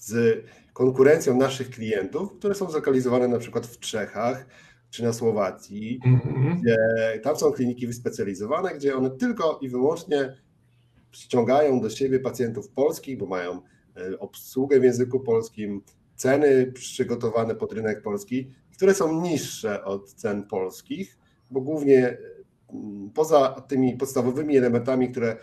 [0.05, 4.45] z konkurencją naszych klientów, które są zlokalizowane na przykład w Czechach
[4.89, 6.55] czy na Słowacji, mm-hmm.
[6.61, 6.77] gdzie
[7.23, 10.37] tam są kliniki wyspecjalizowane, gdzie one tylko i wyłącznie
[11.11, 13.61] ściągają do siebie pacjentów polskich, bo mają
[13.97, 15.81] e, obsługę w języku polskim,
[16.15, 18.51] ceny przygotowane pod rynek polski
[18.83, 21.17] które są niższe od cen polskich,
[21.51, 22.17] bo głównie
[22.73, 25.37] mm, poza tymi podstawowymi elementami, które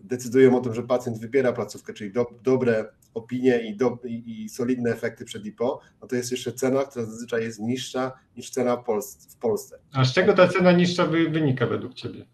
[0.00, 2.84] decydują o tym, że pacjent wybiera placówkę, czyli do, dobre
[3.14, 7.04] opinie i, do, i, i, solidne efekty przed IPO, no to jest jeszcze cena, która
[7.04, 9.30] zazwyczaj jest niższa niż cena w Polsce.
[9.30, 9.78] W Polsce.
[9.92, 12.26] A z czego ta cena niższa wynika według Ciebie?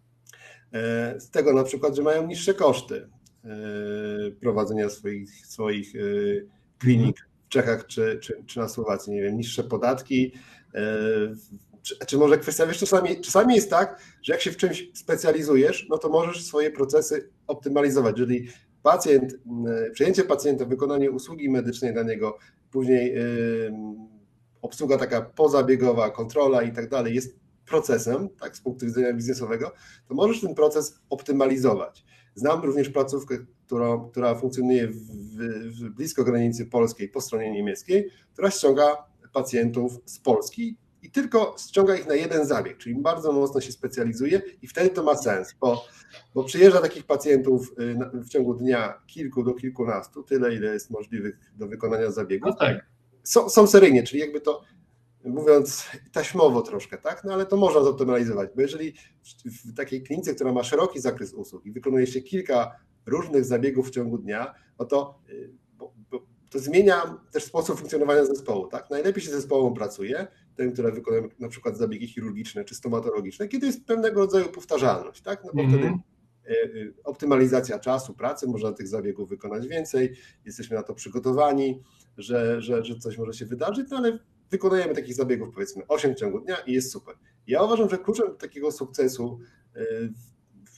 [0.72, 3.08] E, z tego na przykład, że mają niższe koszty
[3.44, 3.48] e,
[4.40, 5.98] prowadzenia swoich, swoich e,
[6.78, 10.32] klinik Czechach czy, czy, czy na Słowacji, nie wiem, niższe podatki,
[11.84, 15.86] czy, czy, może kwestia, wiesz, czasami, czasami jest tak, że jak się w czymś specjalizujesz,
[15.90, 18.18] no to możesz swoje procesy optymalizować.
[18.18, 18.48] Jeżeli
[18.82, 19.34] pacjent,
[19.92, 22.38] przejęcie pacjenta, wykonanie usługi medycznej dla niego,
[22.70, 23.14] później
[24.62, 29.72] obsługa taka pozabiegowa, kontrola i tak dalej jest procesem, tak, z punktu widzenia biznesowego,
[30.08, 32.04] to możesz ten proces optymalizować.
[32.34, 38.50] Znam również placówkę, która, która funkcjonuje w, w, blisko granicy polskiej po stronie niemieckiej, która
[38.50, 38.96] ściąga
[39.32, 44.42] pacjentów z Polski i tylko ściąga ich na jeden zabieg, czyli bardzo mocno się specjalizuje
[44.62, 45.84] i wtedy to ma sens, bo,
[46.34, 47.72] bo przyjeżdża takich pacjentów
[48.14, 52.50] y, w ciągu dnia kilku do kilkunastu, tyle ile jest możliwych do wykonania zabiegów.
[52.50, 52.86] No tak.
[53.22, 54.62] Są, są seryjnie, czyli jakby to
[55.24, 57.24] mówiąc taśmowo troszkę, tak?
[57.24, 58.94] No ale to można zoptymalizować, bo jeżeli
[59.64, 63.90] w takiej klinice, która ma szeroki zakres usług i wykonuje się kilka różnych zabiegów w
[63.90, 65.50] ciągu dnia, no to, y,
[66.54, 68.90] to zmienia też sposób funkcjonowania zespołu, tak?
[68.90, 73.84] Najlepiej się zespołom pracuje, tym, które wykonują na przykład zabiegi chirurgiczne czy stomatologiczne, kiedy jest
[73.84, 75.44] pewnego rodzaju powtarzalność, tak?
[75.44, 75.78] No bo mm -hmm.
[75.78, 75.94] wtedy
[76.48, 81.82] y, y, optymalizacja czasu pracy, można tych zabiegów wykonać więcej, jesteśmy na to przygotowani,
[82.18, 84.18] że, że, że coś może się wydarzyć, no ale
[84.50, 87.14] wykonujemy takich zabiegów powiedzmy 8 w ciągu dnia i jest super.
[87.46, 89.38] Ja uważam, że kluczem takiego sukcesu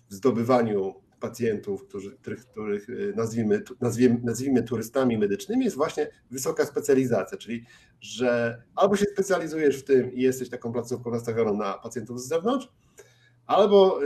[0.08, 7.38] w zdobywaniu pacjentów, którzy, których, których nazwijmy, nazwijmy, nazwijmy turystami medycznymi, jest właśnie wysoka specjalizacja,
[7.38, 7.64] czyli
[8.00, 12.68] że albo się specjalizujesz w tym i jesteś taką placówką nastawioną na pacjentów z zewnątrz,
[13.46, 14.00] albo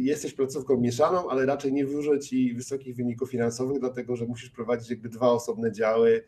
[0.00, 4.90] jesteś placówką mieszaną, ale raczej nie wyłoży ci wysokich wyników finansowych, dlatego że musisz prowadzić
[4.90, 6.24] jakby dwa osobne działy,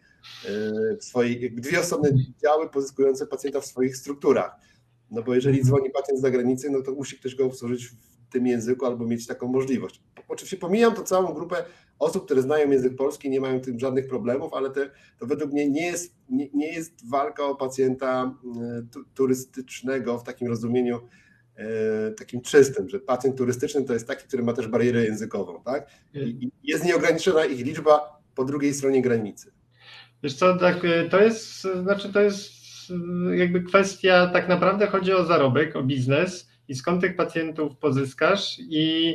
[1.01, 2.11] w swojej, jakby dwie osobne
[2.43, 4.53] działy pozyskujące pacjenta w swoich strukturach.
[5.11, 5.67] No bo jeżeli mhm.
[5.67, 9.27] dzwoni pacjent z zagranicy, no to musi ktoś go obsłużyć w tym języku albo mieć
[9.27, 10.03] taką możliwość.
[10.29, 11.65] Oczywiście pomijam to całą grupę
[11.99, 15.71] osób, które znają język polski, nie mają tym żadnych problemów, ale te, to według mnie
[15.71, 18.35] nie jest, nie, nie jest walka o pacjenta
[19.15, 21.01] turystycznego w takim rozumieniu,
[21.59, 25.91] E, takim czystym, że pacjent turystyczny to jest taki, który ma też barierę językową, tak?
[26.15, 29.53] I jest nieograniczona ich liczba po drugiej stronie granicy.
[30.23, 32.53] Wiesz co, tak, e, to jest, znaczy to jest
[33.31, 38.57] e, jakby kwestia, tak naprawdę chodzi o zarobek, o biznes i skąd tych pacjentów pozyskasz?
[38.59, 39.15] I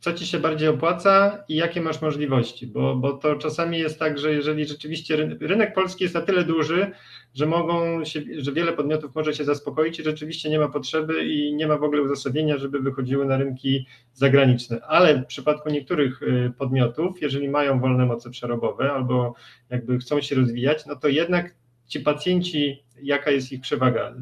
[0.00, 1.44] co ci się bardziej opłaca?
[1.48, 6.04] I jakie masz możliwości, bo, bo to czasami jest tak, że jeżeli rzeczywiście rynek polski
[6.04, 6.90] jest na tyle duży,
[7.34, 11.54] że mogą się, że wiele podmiotów może się zaspokoić i rzeczywiście nie ma potrzeby i
[11.54, 14.80] nie ma w ogóle uzasadnienia, żeby wychodziły na rynki zagraniczne.
[14.80, 19.34] Ale w przypadku niektórych y, podmiotów, jeżeli mają wolne moce przerobowe albo
[19.70, 21.54] jakby chcą się rozwijać, no to jednak
[21.86, 24.14] ci pacjenci, jaka jest ich przewaga,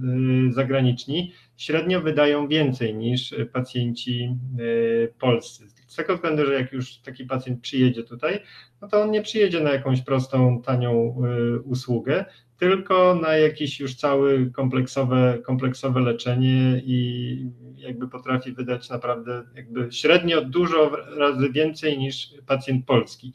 [0.49, 5.69] y, zagraniczni, średnio wydają więcej niż pacjenci y, polscy.
[5.87, 8.41] Z tego względu, że jak już taki pacjent przyjedzie tutaj,
[8.81, 11.23] no to on nie przyjedzie na jakąś prostą, tanią
[11.57, 12.25] y, usługę,
[12.59, 20.45] tylko na jakieś już całe kompleksowe, kompleksowe leczenie i jakby potrafi wydać naprawdę jakby średnio
[20.45, 23.33] dużo razy więcej niż pacjent polski.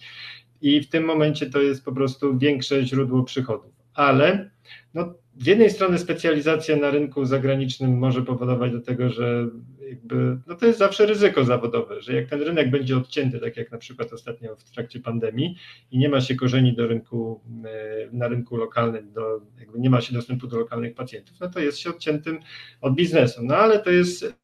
[0.61, 3.71] I w tym momencie to jest po prostu większe źródło przychodów.
[3.93, 4.49] Ale
[4.93, 9.47] no, z jednej strony specjalizacja na rynku zagranicznym może powodować do tego, że
[9.89, 13.71] jakby, no to jest zawsze ryzyko zawodowe, że jak ten rynek będzie odcięty, tak jak
[13.71, 15.55] na przykład ostatnio w trakcie pandemii
[15.91, 20.01] i nie ma się korzeni do rynku, e, na rynku lokalnym, do, jakby nie ma
[20.01, 22.39] się dostępu do lokalnych pacjentów, no to jest się odciętym
[22.81, 23.41] od biznesu.
[23.43, 24.42] No ale to jest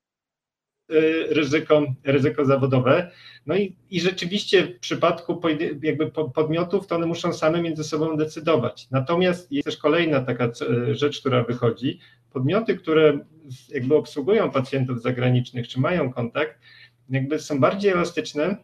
[1.30, 3.12] ryzyko, ryzyko zawodowe.
[3.46, 5.42] No i, i rzeczywiście w przypadku
[5.84, 8.88] jakby podmiotów to one muszą same między sobą decydować.
[8.92, 10.52] Natomiast jest też kolejna taka
[10.92, 12.00] rzecz, która wychodzi.
[12.34, 13.20] Podmioty, które
[13.70, 16.60] jakby obsługują pacjentów zagranicznych, czy mają kontakt,
[17.10, 18.58] jakby są bardziej elastyczne,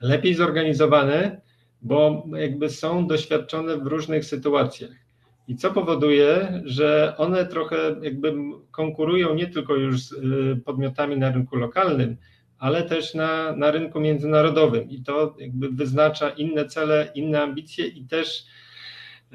[0.00, 1.40] lepiej zorganizowane,
[1.82, 5.05] bo jakby są doświadczone w różnych sytuacjach.
[5.48, 8.34] I co powoduje, że one trochę jakby
[8.70, 12.16] konkurują nie tylko już z y, podmiotami na rynku lokalnym,
[12.58, 14.90] ale też na, na rynku międzynarodowym.
[14.90, 18.46] I to jakby wyznacza inne cele, inne ambicje i też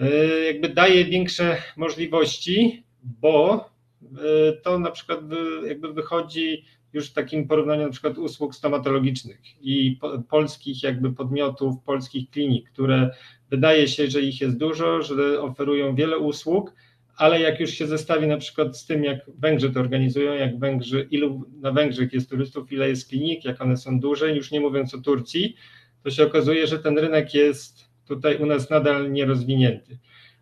[0.02, 3.70] y, jakby daje większe możliwości, bo
[4.04, 5.20] y, to na przykład
[5.68, 12.30] jakby wychodzi już w takim porównaniu na przykład usług stomatologicznych i polskich jakby podmiotów, polskich
[12.30, 13.10] klinik, które
[13.52, 16.74] wydaje się, że ich jest dużo, że oferują wiele usług,
[17.18, 21.08] ale jak już się zestawi na przykład z tym, jak Węgrzy to organizują, jak Węgrzy,
[21.12, 24.94] ilu na Węgrzech jest turystów, ile jest klinik, jak one są duże, już nie mówiąc
[24.94, 25.56] o Turcji,
[26.04, 29.98] to się okazuje, że ten rynek jest tutaj u nas nadal nierozwinięty.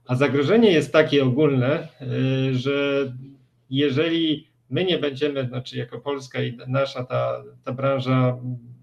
[0.06, 1.88] A zagrożenie jest takie ogólne,
[2.50, 3.14] y, że
[3.70, 8.38] jeżeli my nie będziemy, znaczy jako Polska i nasza ta, ta branża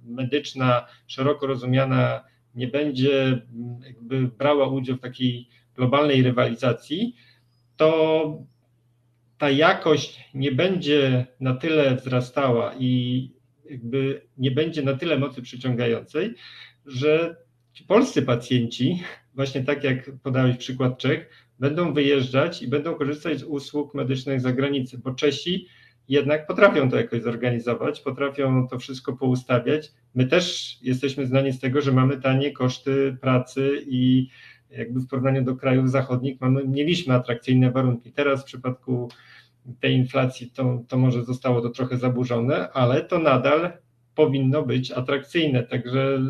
[0.05, 2.25] medyczna, szeroko rozumiana,
[2.57, 3.43] nie będzie
[3.87, 7.17] jakby brała udział w takiej globalnej rywalizacji,
[7.77, 8.43] to
[9.39, 13.31] ta jakość nie będzie na tyle wzrastała i
[13.71, 16.35] jakby nie będzie na tyle mocy przyciągającej,
[16.87, 17.37] że
[17.73, 19.03] ci polscy pacjenci,
[19.35, 24.53] właśnie tak jak podałeś przykład Czech, będą wyjeżdżać i będą korzystać z usług medycznych za
[24.53, 25.67] granicą, bo Czesi
[26.09, 29.93] jednak potrafią to jakoś zorganizować, potrafią to wszystko poustawiać.
[30.15, 34.29] My też jesteśmy znani z tego, że mamy tanie koszty pracy i
[34.71, 38.13] jakby w porównaniu do krajów zachodnich mamy, mieliśmy atrakcyjne warunki.
[38.13, 39.09] Teraz w przypadku
[39.81, 43.73] tej inflacji, to, to może zostało to trochę zaburzone, ale to nadal
[44.15, 45.63] powinno być atrakcyjne.
[45.63, 46.21] Także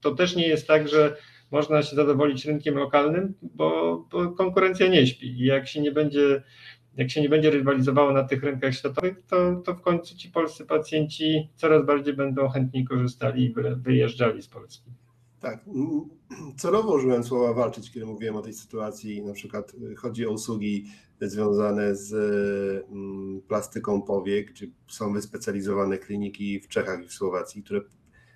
[0.00, 1.16] to też nie jest tak, że
[1.50, 5.26] można się zadowolić rynkiem lokalnym, bo, bo konkurencja nie śpi.
[5.26, 6.42] I jak się nie będzie
[6.96, 10.66] jak się nie będzie rywalizowało na tych rynkach światowych, to, to w końcu ci polscy
[10.66, 14.90] pacjenci coraz bardziej będą chętniej korzystali i wyjeżdżali z Polski.
[15.40, 15.64] Tak,
[16.56, 20.86] celowo użyłem słowa walczyć, kiedy mówiłem o tej sytuacji, na przykład y, chodzi o usługi
[21.20, 22.12] związane z
[22.92, 27.80] mm, plastyką powiek, gdzie są wyspecjalizowane kliniki w Czechach i w Słowacji, które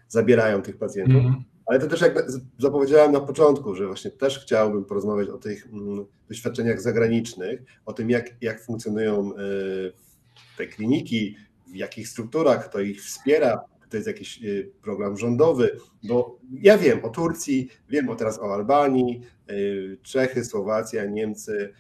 [0.09, 1.17] zabierają tych pacjentów.
[1.17, 1.45] Mm.
[1.69, 6.05] Ale to też jak zapowiedziałem na początku, że właśnie też chciałbym porozmawiać o tych mm,
[6.29, 9.93] doświadczeniach zagranicznych, o tym jak, jak funkcjonują y,
[10.57, 13.61] te kliniki, w jakich strukturach, kto ich wspiera,
[13.91, 18.55] to jest jakiś y, program rządowy, bo ja wiem o Turcji, wiem o teraz o
[18.55, 21.73] Albanii, y, Czechy, Słowacja, Niemcy,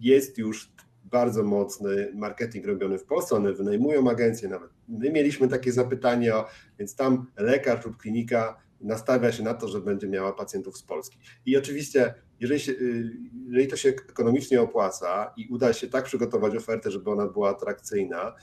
[0.00, 0.72] jest już
[1.04, 6.32] bardzo mocny marketing robiony w Polsce, one wynajmują agencje, nawet my mieliśmy takie zapytanie,
[6.78, 11.18] więc tam lekarz lub klinika nastawia się na to, że będzie miała pacjentów z Polski.
[11.46, 13.10] I oczywiście, jeżeli, się, y,
[13.46, 18.34] jeżeli to się ekonomicznie opłaca i uda się tak przygotować ofertę, żeby ona była atrakcyjna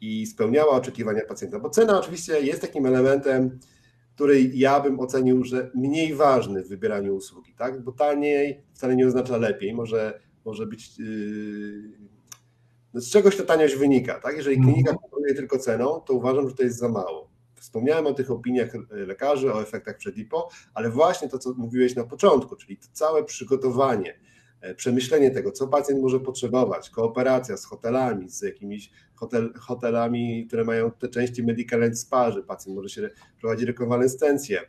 [0.00, 3.58] i spełniała oczekiwania pacjenta, bo cena oczywiście jest takim elementem,
[4.14, 7.82] który ja bym ocenił, że mniej ważny w wybieraniu usługi, tak?
[7.82, 10.98] bo taniej wcale nie oznacza lepiej, może, może być.
[10.98, 12.04] Yy...
[12.94, 14.20] Z czegoś ta taniość wynika.
[14.20, 14.36] Tak?
[14.36, 14.74] Jeżeli mhm.
[14.74, 17.33] klinika konkuruje tylko ceną, to uważam, że to jest za mało.
[17.64, 22.56] Wspomniałem o tych opiniach lekarzy, o efektach przedipo, ale właśnie to, co mówiłeś na początku,
[22.56, 24.18] czyli to całe przygotowanie,
[24.60, 30.64] e, przemyślenie tego, co pacjent może potrzebować, kooperacja z hotelami, z jakimiś hotel, hotelami, które
[30.64, 33.10] mają te części medical end spa, że pacjent może się
[33.40, 34.60] prowadzić rekonwalescencję,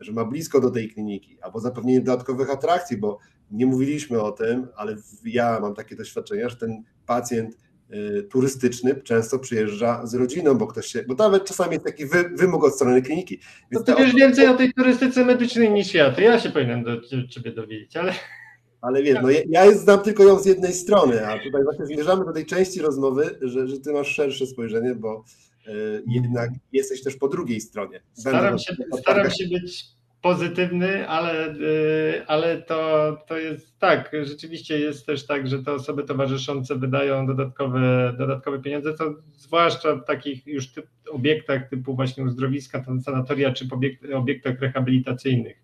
[0.00, 3.18] że ma blisko do tej kliniki, albo zapewnienie dodatkowych atrakcji, bo
[3.50, 7.56] nie mówiliśmy o tym, ale ja mam takie doświadczenia, że ten pacjent
[8.30, 12.64] turystyczny często przyjeżdża z rodziną, bo ktoś się, bo nawet czasami jest taki wy, wymóg
[12.64, 13.40] od strony kliniki.
[13.72, 16.84] Więc no ty wiesz więcej o tej turystyce medycznej niż ja, to ja się powinienem
[16.84, 18.12] do ciebie dowiedzieć, ale...
[18.80, 22.24] Ale wiesz, no ja, ja znam tylko ją z jednej strony, a tutaj właśnie zmierzamy
[22.24, 25.24] do tej części rozmowy, że, że ty masz szersze spojrzenie, bo
[25.68, 28.02] y, jednak jesteś też po drugiej stronie.
[28.12, 29.84] Staram się, staram się być
[30.22, 36.04] pozytywny, ale, y, ale to, to jest tak, rzeczywiście jest też tak, że te osoby
[36.04, 42.84] towarzyszące wydają dodatkowe, dodatkowe pieniądze, to zwłaszcza w takich już typ, obiektach typu właśnie uzdrowiska,
[43.04, 45.62] sanatoria czy obiekt, obiektach rehabilitacyjnych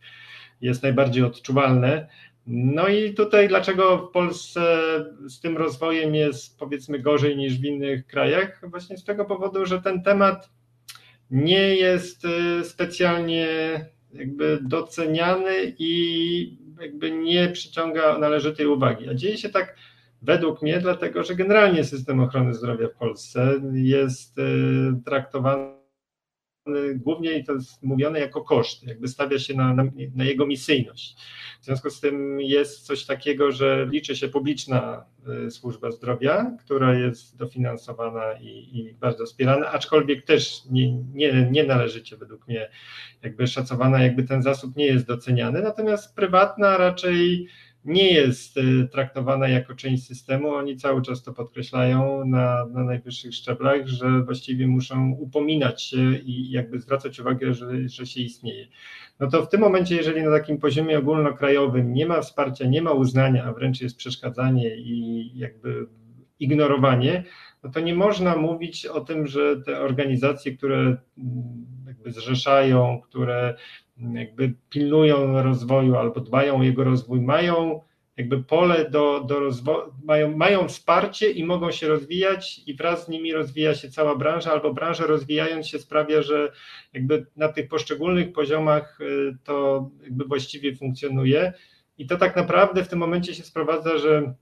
[0.61, 2.09] jest najbardziej odczuwalne.
[2.47, 4.61] No i tutaj dlaczego w Polsce
[5.29, 8.61] z tym rozwojem jest powiedzmy gorzej niż w innych krajach?
[8.71, 10.51] Właśnie z tego powodu, że ten temat
[11.31, 13.49] nie jest y, specjalnie
[14.13, 19.09] jakby doceniany i jakby nie przyciąga należytej uwagi.
[19.09, 19.77] A dzieje się tak
[20.23, 24.43] według mnie, dlatego że generalnie system ochrony zdrowia w Polsce jest e,
[25.05, 25.78] traktowany
[26.95, 31.17] głównie i to jest mówione jako koszt, jakby stawia się na, na, na, jego misyjność.
[31.61, 35.05] W związku z tym jest coś takiego, że liczy się publiczna
[35.47, 41.65] y, służba zdrowia, która jest dofinansowana i, i bardzo wspierana, aczkolwiek też nie, nie, nie
[41.65, 42.71] należycie według mnie
[43.23, 47.49] jakby szacowana, jakby ten zasób nie jest doceniany, natomiast prywatna raczej
[47.85, 50.51] nie jest y, traktowana jako część systemu.
[50.51, 56.51] Oni cały czas to podkreślają na, na najwyższych szczeblach, że właściwie muszą upominać się i
[56.51, 58.67] jakby zwracać uwagę, że, że się istnieje.
[59.21, 62.93] No to w tym momencie, jeżeli na takim poziomie ogólnokrajowym nie ma wsparcia, nie ma
[62.93, 65.87] uznania, a wręcz jest przeszkadzanie i jakby
[66.41, 67.25] ignorowanie,
[67.63, 70.97] no to nie można mówić o tym, że te organizacje, które mm,
[71.87, 73.55] jakby zrzeszają, które
[74.13, 77.81] jakby pilnują rozwoju albo dbają o jego rozwój, mają
[78.19, 83.09] jakby pole do, do rozwoju, mają, mają wsparcie i mogą się rozwijać i wraz z
[83.09, 86.53] nimi rozwija się cała branża, albo branża rozwijając się sprawia, że
[86.93, 91.53] jakby na tych poszczególnych poziomach y, to jakby właściwie funkcjonuje.
[91.99, 94.35] I to tak naprawdę w tym momencie się sprowadza, że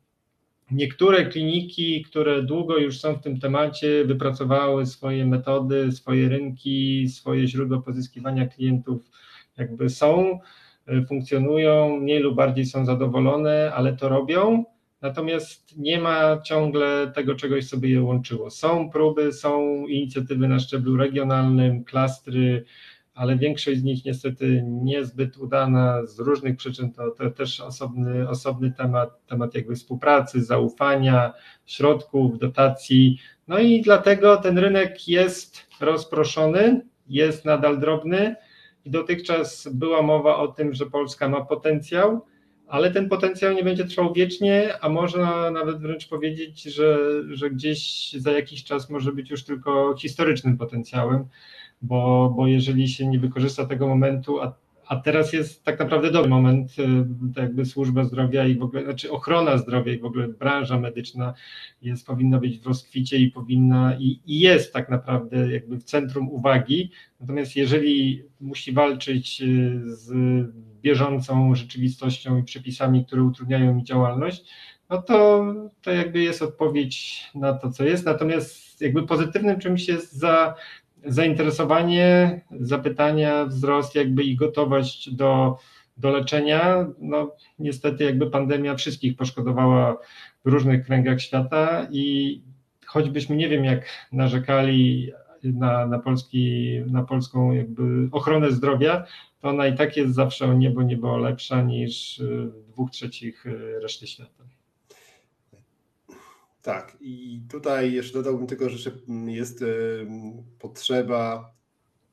[0.70, 7.48] niektóre kliniki, które długo już są w tym temacie, wypracowały swoje metody, swoje rynki, swoje
[7.48, 9.10] źródła pozyskiwania klientów,
[9.56, 10.40] jakby są,
[10.86, 14.64] e, funkcjonują, mniej lub bardziej są zadowolone, ale to robią.
[15.02, 18.50] Natomiast nie ma ciągle tego czegoś, co by je łączyło.
[18.50, 22.64] Są próby, są inicjatywy na szczeblu regionalnym, klastry,
[23.16, 26.92] ale większość z nich niestety niezbyt udana z różnych przyczyn.
[26.92, 31.32] To, to też osobny, osobny temat, temat jakby współpracy, zaufania,
[31.66, 33.18] środków, dotacji.
[33.48, 38.36] No i dlatego ten rynek jest rozproszony, jest nadal drobny,
[38.84, 42.20] i dotychczas była mowa o tym, że Polska ma potencjał,
[42.66, 46.98] ale ten potencjał nie będzie trwał wiecznie, a można nawet wręcz powiedzieć, że,
[47.28, 51.24] że gdzieś za jakiś czas może być już tylko historycznym potencjałem,
[51.82, 54.52] bo, bo jeżeli się nie wykorzysta tego momentu, a
[54.86, 56.72] a teraz jest tak naprawdę dobry moment,
[57.34, 61.34] tak jakby służba zdrowia i w ogóle, znaczy ochrona zdrowia i w ogóle branża medyczna
[61.82, 66.28] jest, powinna być w rozkwicie i powinna i, i jest tak naprawdę jakby w centrum
[66.28, 66.90] uwagi.
[67.20, 70.12] Natomiast jeżeli musi walczyć y, z
[70.82, 74.44] bieżącą rzeczywistością i przepisami, które utrudniają mi działalność,
[74.90, 75.44] no to,
[75.82, 78.04] to jakby jest odpowiedź na to, co jest.
[78.04, 80.54] Natomiast jakby pozytywnym czymś jest za
[81.06, 85.58] zainteresowanie, zapytania, wzrost jakby i gotowość do,
[85.96, 86.86] do leczenia.
[86.98, 89.98] No niestety jakby pandemia wszystkich poszkodowała
[90.44, 92.42] w różnych kręgach świata i
[92.86, 99.06] choćbyśmy nie wiem jak narzekali na, na, polski, na polską jakby ochronę zdrowia,
[99.40, 103.44] to ona i tak jest zawsze o niebo, niebo lepsza niż w dwóch trzecich
[103.82, 104.55] reszty świata.
[106.66, 108.90] Tak, i tutaj jeszcze dodałbym tylko, że
[109.26, 109.64] jest
[110.58, 111.54] potrzeba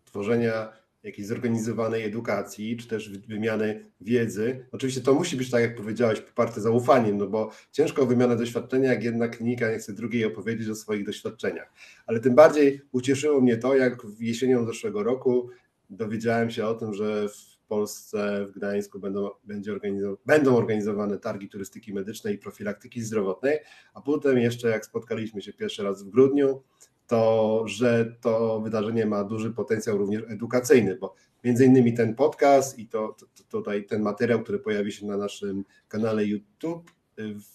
[0.05, 0.73] tworzenia
[1.03, 4.65] jakiejś zorganizowanej edukacji, czy też wymiany wiedzy.
[4.71, 8.89] Oczywiście to musi być, tak jak powiedziałeś, poparte zaufaniem, no bo ciężko o wymianę doświadczenia,
[8.89, 11.73] jak jedna klinika nie chce drugiej opowiedzieć o swoich doświadczeniach.
[12.05, 15.49] Ale tym bardziej ucieszyło mnie to, jak w jesienią zeszłego roku
[15.89, 21.49] dowiedziałem się o tym, że w Polsce, w Gdańsku będą, będzie organizow- będą organizowane targi
[21.49, 23.59] turystyki medycznej i profilaktyki zdrowotnej,
[23.93, 26.63] a potem jeszcze jak spotkaliśmy się pierwszy raz w grudniu,
[27.07, 32.87] to że to wydarzenie ma duży potencjał również edukacyjny, bo między innymi ten podcast i
[32.87, 36.91] to, to, to tutaj ten materiał, który pojawi się na naszym kanale YouTube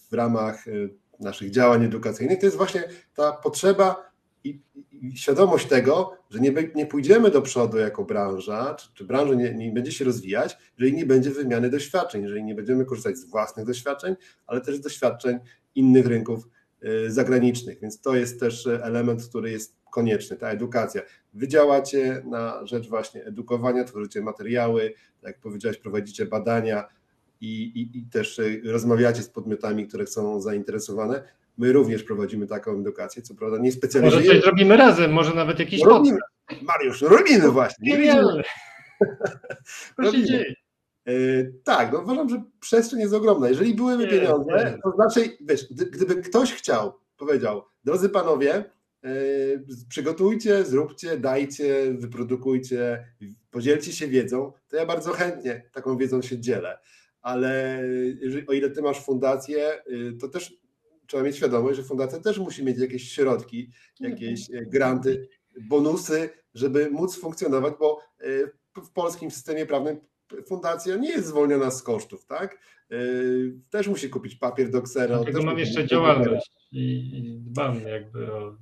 [0.09, 4.11] w ramach y, naszych działań edukacyjnych, to jest właśnie ta potrzeba
[4.45, 4.61] i,
[4.93, 9.55] i świadomość tego, że nie, nie pójdziemy do przodu jako branża, czy, czy branża nie,
[9.55, 13.67] nie będzie się rozwijać, jeżeli nie będzie wymiany doświadczeń, jeżeli nie będziemy korzystać z własnych
[13.67, 14.17] doświadczeń,
[14.47, 15.39] ale też z doświadczeń
[15.75, 16.49] innych rynków
[16.85, 17.81] y, zagranicznych.
[17.81, 21.03] Więc to jest też element, który jest konieczny, ta edukacja.
[21.35, 26.89] Wy działacie na rzecz właśnie edukowania, tworzycie materiały, tak jak powiedziałeś, prowadzicie badania
[27.41, 31.23] i, i, i też y, rozmawiacie z podmiotami, które są zainteresowane.
[31.59, 34.27] My również prowadzimy taką edukację, co prawda nie specjalizujemy.
[34.27, 36.19] Może coś zrobimy razem, może nawet jakiś no robimy.
[36.63, 37.97] Mariusz, no robimy właśnie.
[37.97, 38.43] Genialne.
[39.97, 40.55] To się dzieje.
[41.65, 43.49] tak, no uważam, że przestrzeń jest ogromna.
[43.49, 44.79] Jeżeli byłyby nie, pieniądze, nie.
[44.83, 48.65] to znaczy, wiesz, gdyby ktoś chciał, powiedział, drodzy panowie,
[49.03, 53.07] yy, przygotujcie, zróbcie, dajcie, wyprodukujcie,
[53.51, 56.79] podzielcie się wiedzą, to ja bardzo chętnie taką wiedzą się dzielę.
[57.21, 57.83] Ale
[58.21, 60.59] jeżeli, o ile ty masz fundację, yy, to też
[61.09, 65.29] trzeba mieć świadomość, że fundacja też musi mieć jakieś środki, jakieś e, granty,
[65.61, 70.01] bonusy, żeby móc funkcjonować, bo e, w polskim systemie prawnym
[70.47, 72.59] fundacja nie jest zwolniona z kosztów, tak?
[72.91, 72.97] E,
[73.71, 75.17] też musi kupić papier do ksera.
[75.17, 78.57] Dlatego mam jeszcze działalność i, dbam jakby o...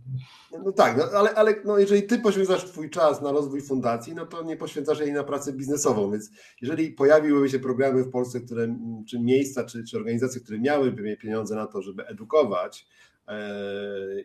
[0.64, 4.26] No tak, no, ale, ale no jeżeli ty poświęcasz twój czas na rozwój fundacji, no
[4.26, 8.76] to nie poświęcasz jej na pracę biznesową, więc jeżeli pojawiłyby się programy w Polsce, które,
[9.08, 12.86] czy miejsca, czy, czy organizacje, które miałyby pieniądze na to, żeby edukować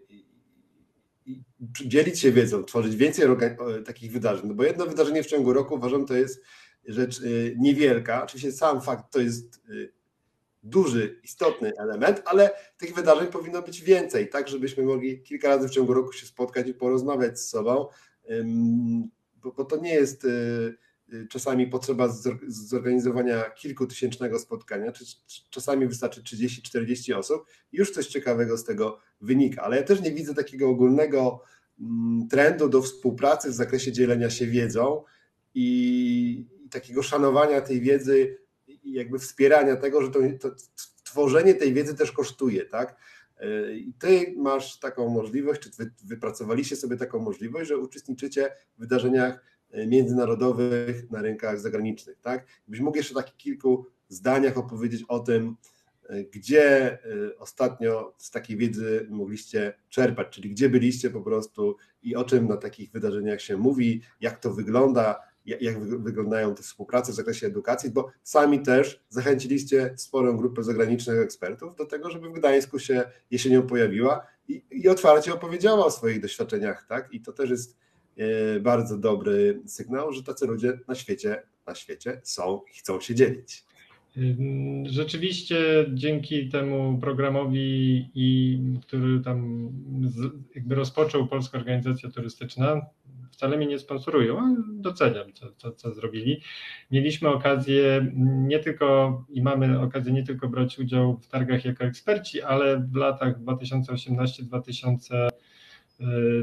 [0.09, 0.25] i
[1.71, 3.27] dzielić się wiedzą, tworzyć więcej
[3.85, 6.43] takich wydarzeń, no bo jedno wydarzenie w ciągu roku uważam to jest
[6.85, 7.23] rzecz e,
[7.57, 10.01] niewielka, oczywiście sam fakt to jest e,
[10.63, 15.71] duży, istotny element, ale tych wydarzeń powinno być więcej, tak żebyśmy mogli kilka razy w
[15.71, 17.87] ciągu roku się spotkać i porozmawiać z sobą,
[19.43, 20.77] bo, to nie jest y,
[21.13, 22.09] y, czasami potrzeba
[22.47, 25.05] zorganizowania kilkutysięcznego spotkania, czy
[25.49, 27.45] czasami wystarczy 30-40 osób.
[27.71, 31.43] Już coś ciekawego z tego wynika, ale ja też nie widzę takiego ogólnego
[31.79, 35.03] mm, trendu do współpracy w zakresie dzielenia się wiedzą
[35.53, 40.55] i takiego szanowania tej wiedzy i jakby wspierania tego, że to, to
[41.03, 42.95] tworzenie tej wiedzy też kosztuje, tak?
[43.41, 48.79] E, I ty masz taką możliwość, czy wy, wypracowaliście sobie taką możliwość, że uczestniczycie w
[48.79, 52.45] wydarzeniach e, międzynarodowych na rynkach zagranicznych, tak?
[52.67, 55.55] Byś mógł jeszcze takich kilku zdaniach opowiedzieć o tym,
[56.09, 56.97] e, gdzie
[57.39, 62.57] ostatnio z takiej wiedzy mogliście czerpać, czyli gdzie byliście po prostu i o czym na
[62.57, 68.11] takich wydarzeniach się mówi, jak to wygląda, jak wyglądają te współprace w zakresie edukacji, bo
[68.23, 74.27] sami też zachęciliście sporą grupę zagranicznych ekspertów do tego, żeby w Gdańsku się jesienią pojawiła
[74.47, 77.13] i, i otwarcie opowiedziała o swoich doświadczeniach, tak?
[77.13, 77.77] I to też jest
[78.17, 83.15] e, bardzo dobry sygnał, że tacy ludzie na świecie, na świecie są i chcą się
[83.15, 83.63] dzielić.
[84.85, 89.69] Rzeczywiście dzięki temu programowi, i, który tam
[90.55, 92.81] jakby rozpoczął Polska Organizacja Turystyczna,
[93.41, 96.41] wcale mnie nie sponsorują, ale doceniam, co, co, zrobili.
[96.91, 102.41] Mieliśmy okazję nie tylko i mamy okazję nie tylko brać udział w targach jako eksperci,
[102.41, 105.29] ale w latach 2018-2020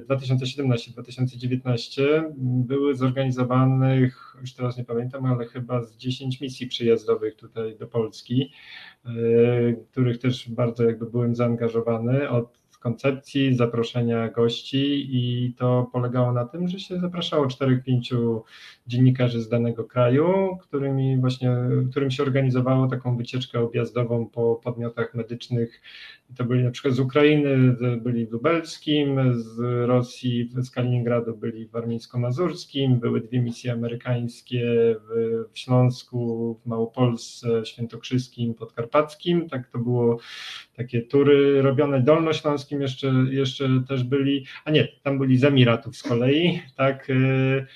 [0.09, 2.03] 2017-2019
[2.37, 8.53] były zorganizowanych, już teraz nie pamiętam, ale chyba z 10 misji przyjazdowych tutaj do Polski,
[9.05, 16.45] w których też bardzo jakby byłem zaangażowany od koncepcji, zaproszenia gości i to polegało na
[16.45, 18.41] tym, że się zapraszało 4-5
[18.87, 21.57] dziennikarzy z danego kraju, którymi właśnie,
[21.91, 25.81] którym się organizowało taką wycieczkę objazdową po podmiotach medycznych.
[26.37, 31.71] To byli na przykład z Ukrainy, byli w Lubelskim, z Rosji, z Kaliningradu byli w
[31.71, 34.65] Warmińsko-Mazurskim, były dwie misje amerykańskie
[35.01, 39.49] w, w Śląsku, w Małopolsce, Świętokrzyskim, Podkarpackim.
[39.49, 40.19] Tak to było
[40.79, 46.03] takie tury robione Dolnośląskim jeszcze, jeszcze też byli, a nie, tam byli z Emiratów z
[46.03, 47.67] kolei, tak, y,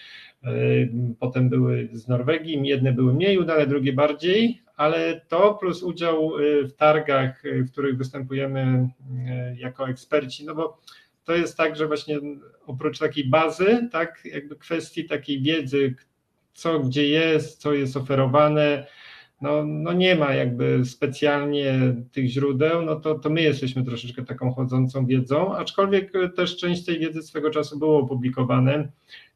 [1.20, 6.64] Potem były z Norwegii, jedne były mniej udane, drugie bardziej, ale to plus udział y,
[6.64, 8.88] w targach, w których występujemy
[9.57, 10.80] jako eksperci, no bo
[11.24, 12.20] to jest tak, że właśnie
[12.66, 15.94] oprócz takiej bazy, tak, jakby kwestii takiej wiedzy,
[16.53, 18.86] co gdzie jest, co jest oferowane,
[19.43, 24.53] no, no nie ma jakby specjalnie tych źródeł, no to, to my jesteśmy troszeczkę taką
[24.53, 28.88] chodzącą wiedzą, aczkolwiek też część tej wiedzy swego czasu było opublikowane.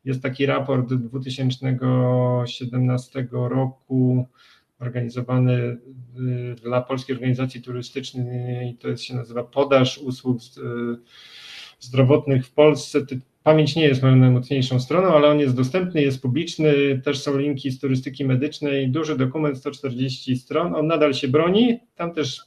[0.05, 4.27] Jest taki raport 2017 roku
[4.79, 5.79] organizowany y,
[6.63, 10.41] dla Polskiej Organizacji Turystycznej, to jest, się nazywa Podaż Usług y,
[11.81, 13.07] Zdrowotnych w Polsce.
[13.47, 17.71] Pamięć nie jest moją najmocniejszą stroną, ale on jest dostępny, jest publiczny, też są linki
[17.71, 22.41] z turystyki medycznej, duży dokument, 140 stron, on nadal się broni, tam też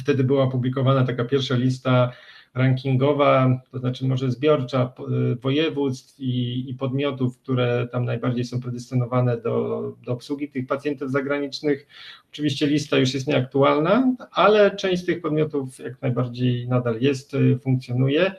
[0.00, 2.12] wtedy była opublikowana taka pierwsza lista
[2.54, 4.92] rankingowa, to znaczy może zbiorcza
[5.32, 11.10] y, województw i, i, podmiotów, które tam najbardziej są predestynowane do, do obsługi tych pacjentów
[11.10, 11.86] zagranicznych.
[12.32, 17.58] Oczywiście lista już jest nieaktualna, ale część z tych podmiotów jak najbardziej nadal jest, y,
[17.62, 18.34] funkcjonuje.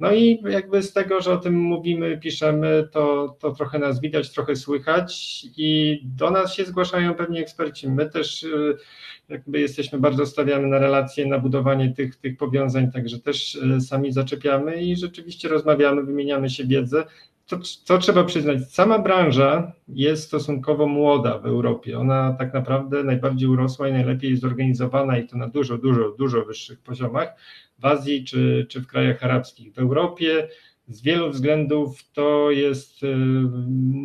[0.00, 4.30] No i jakby z tego, że o tym mówimy, piszemy, to, to trochę nas widać,
[4.30, 7.88] trochę słychać i do nas się zgłaszają pewnie eksperci.
[7.88, 8.76] My też y,
[9.28, 14.12] jakby jesteśmy bardzo stawiamy na relacje, na budowanie tych, tych powiązań, także też y, sami
[14.12, 17.04] zaczepiamy i rzeczywiście rozmawiamy, wymieniamy się wiedzę.
[17.46, 21.98] To, co trzeba przyznać, sama branża jest stosunkowo młoda w Europie.
[21.98, 26.80] Ona tak naprawdę najbardziej urosła i najlepiej zorganizowana i to na dużo, dużo, dużo wyższych
[26.80, 27.28] poziomach
[27.78, 29.74] w Azji czy, czy w krajach arabskich.
[29.74, 30.48] W Europie
[30.88, 33.16] z wielu względów to jest y,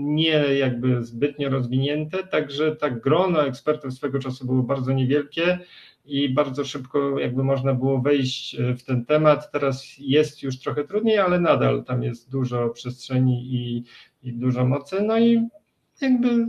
[0.04, 5.60] nie jakby zbytnio rozwinięte, także tak grono ekspertów swego czasu było bardzo niewielkie
[6.06, 9.52] i bardzo szybko jakby można było wejść y, w ten temat.
[9.52, 13.84] Teraz jest już trochę trudniej, ale nadal tam jest dużo przestrzeni i,
[14.24, 15.02] i dużo mocy.
[15.02, 15.48] No i
[16.02, 16.48] jakby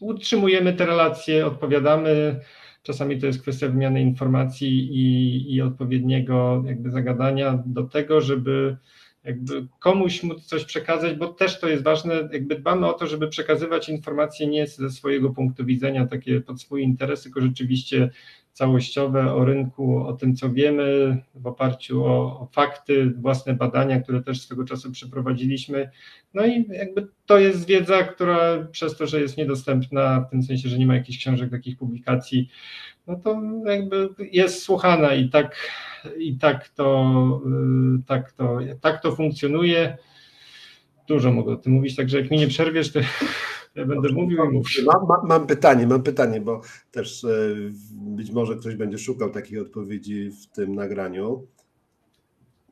[0.00, 2.40] utrzymujemy te relacje, odpowiadamy
[2.84, 8.76] Czasami to jest kwestia wymiany informacji i, i odpowiedniego jakby zagadania do tego, żeby
[9.24, 13.28] jakby komuś móc coś przekazać, bo też to jest ważne, jakby dbamy o to, żeby
[13.28, 18.10] przekazywać informacje nie ze swojego punktu widzenia, takie pod swój interes, tylko rzeczywiście
[18.54, 24.22] całościowe o rynku, o tym, co wiemy, w oparciu o, o, fakty, własne badania, które
[24.22, 25.90] też swego czasu przeprowadziliśmy.
[26.34, 30.68] No i jakby to jest wiedza, która przez to, że jest niedostępna, w tym sensie,
[30.68, 32.48] że nie ma jakichś książek, takich publikacji,
[33.06, 35.56] no to jakby jest słuchana i tak,
[36.18, 37.40] i tak to,
[37.98, 39.96] y, tak to, tak to funkcjonuje.
[41.08, 43.00] Dużo mogę o tym mówić, także jak mi nie przerwiesz, to
[43.74, 44.84] będę mówił i mówił.
[44.86, 46.60] Mam, mam, mam, pytanie, mam pytanie, bo
[46.90, 47.54] też e,
[47.90, 51.46] być może ktoś będzie szukał takich odpowiedzi w tym nagraniu.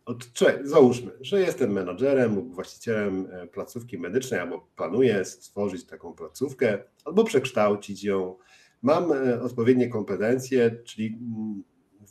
[0.05, 0.28] Od,
[0.62, 7.24] załóżmy, że jestem menadżerem lub właścicielem e, placówki medycznej, albo planuję stworzyć taką placówkę, albo
[7.24, 8.36] przekształcić ją.
[8.82, 11.62] Mam e, odpowiednie kompetencje, czyli mm,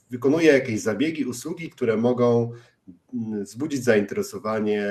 [0.09, 2.51] wykonuję jakieś zabiegi, usługi, które mogą
[3.13, 4.83] mm, wzbudzić zainteresowanie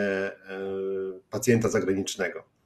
[1.31, 2.60] pacjenta zagranicznego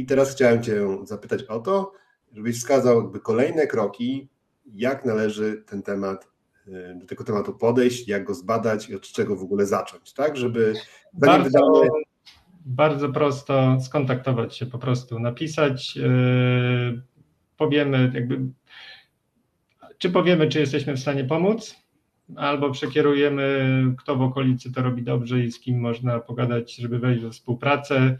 [0.00, 1.92] i teraz chciałem Cię zapytać o to,
[2.32, 4.28] żebyś wskazał jakby kolejne kroki,
[4.66, 6.28] jak należy ten temat,
[6.68, 10.36] y, do tego tematu podejść, jak go zbadać i od czego w ogóle zacząć, tak?
[10.36, 10.74] Żeby
[11.12, 11.88] bardzo, wydamy...
[12.66, 17.02] bardzo prosto skontaktować się, po prostu napisać, yy,
[17.56, 18.40] powiemy jakby,
[19.98, 21.76] czy powiemy, czy jesteśmy w stanie pomóc,
[22.36, 27.22] albo przekierujemy, kto w okolicy to robi dobrze i z kim można pogadać, żeby wejść
[27.22, 28.18] we współpracę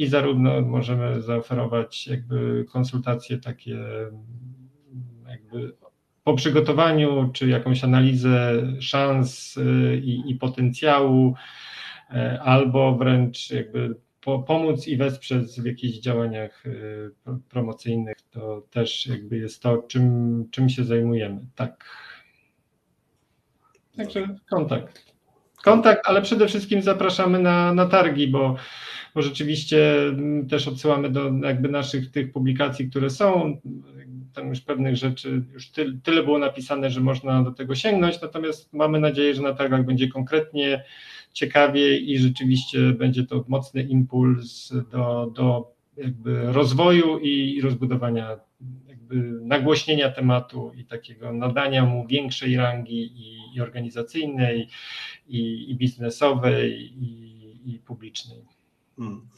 [0.00, 3.78] i zarówno możemy zaoferować jakby konsultacje takie
[5.28, 5.72] jakby
[6.24, 11.34] po przygotowaniu, czy jakąś analizę szans y, i, i potencjału,
[12.40, 16.64] albo wręcz jakby po, pomóc i wesprzeć w jakichś działaniach
[17.48, 21.46] promocyjnych, to też jakby jest to, czym, czym się zajmujemy.
[21.54, 21.84] Tak.
[23.96, 25.10] Także kontakt.
[25.64, 28.56] Kontakt, ale przede wszystkim zapraszamy na, na targi, bo,
[29.14, 33.60] bo rzeczywiście mm, też odsyłamy do jakby naszych tych publikacji, które są.
[34.34, 38.72] Tam już pewnych rzeczy, już ty, tyle było napisane, że można do tego sięgnąć, natomiast
[38.72, 40.84] mamy nadzieję, że na targach będzie konkretnie,
[41.32, 48.40] ciekawie i rzeczywiście będzie to mocny impuls do, do jakby rozwoju i rozbudowania
[48.88, 49.14] jakby
[49.46, 54.68] nagłośnienia tematu i takiego nadania mu większej rangi i, i organizacyjnej,
[55.28, 58.38] i, i biznesowej, i, i publicznej.
[59.00, 59.28] Hmm.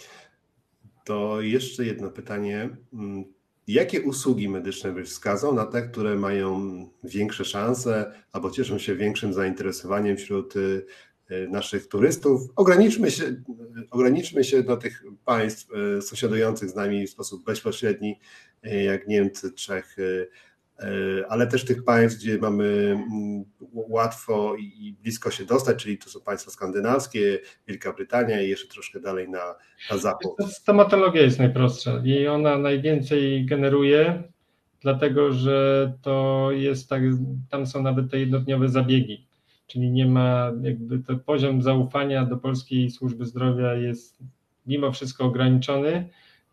[1.04, 2.76] To jeszcze jedno pytanie.
[2.90, 3.24] Hmm,
[3.66, 6.60] jakie usługi medyczne byś wskazał na te, które mają
[7.04, 10.86] większe szanse albo cieszą się większym zainteresowaniem wśród y,
[11.30, 12.40] y, naszych turystów?
[12.56, 13.42] Ograniczmy się,
[13.90, 18.18] ograniczmy się do tych państw y, sąsiadujących z nami w sposób bezpośredni,
[18.62, 20.28] jak Niemcy, Czechy,
[21.28, 26.20] ale też tych państw, gdzie mamy mm, łatwo i blisko się dostać, czyli to są
[26.20, 29.54] państwa skandynawskie, Wielka Brytania i jeszcze troszkę dalej na,
[29.90, 30.32] na zachód.
[30.48, 34.22] Stomatologia jest najprostsza i ona najwięcej generuje,
[34.80, 37.02] dlatego że to jest tak,
[37.50, 39.26] tam są nawet te jednodniowe zabiegi,
[39.66, 44.18] czyli nie ma jakby to poziom zaufania do polskiej służby zdrowia jest
[44.66, 46.08] mimo wszystko ograniczony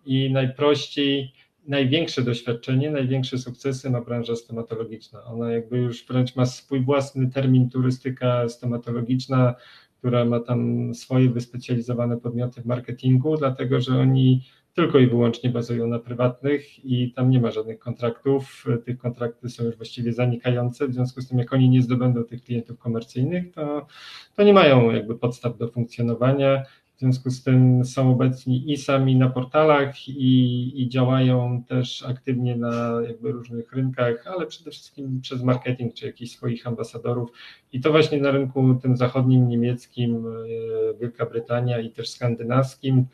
[0.06, 1.34] i najprościej
[1.70, 5.24] największe doświadczenie, największe sukcesy ma branża stomatologiczna.
[5.24, 9.56] Ona jakby już wręcz ma swój własny termin turystyka stomatologiczna,
[9.98, 14.42] która ma tam swoje wyspecjalizowane podmioty w marketingu, dlatego że oni
[14.74, 18.66] tylko i wyłącznie bazują na prywatnych i tam nie ma żadnych kontraktów.
[18.86, 22.44] Tych kontrakty są już właściwie zanikające, w związku z tym jak oni nie zdobędą tych
[22.44, 23.88] klientów komercyjnych, to,
[24.36, 26.64] to nie mają jakby podstaw do funkcjonowania.
[27.00, 32.56] W związku z tym są obecni i sami na portalach i, i, działają też aktywnie
[32.56, 37.30] na jakby różnych rynkach, ale przede wszystkim przez marketing czy jakichś swoich ambasadorów.
[37.74, 43.06] I to właśnie na rynku tym zachodnim, niemieckim, e, Wielka Brytania i też skandynawskim.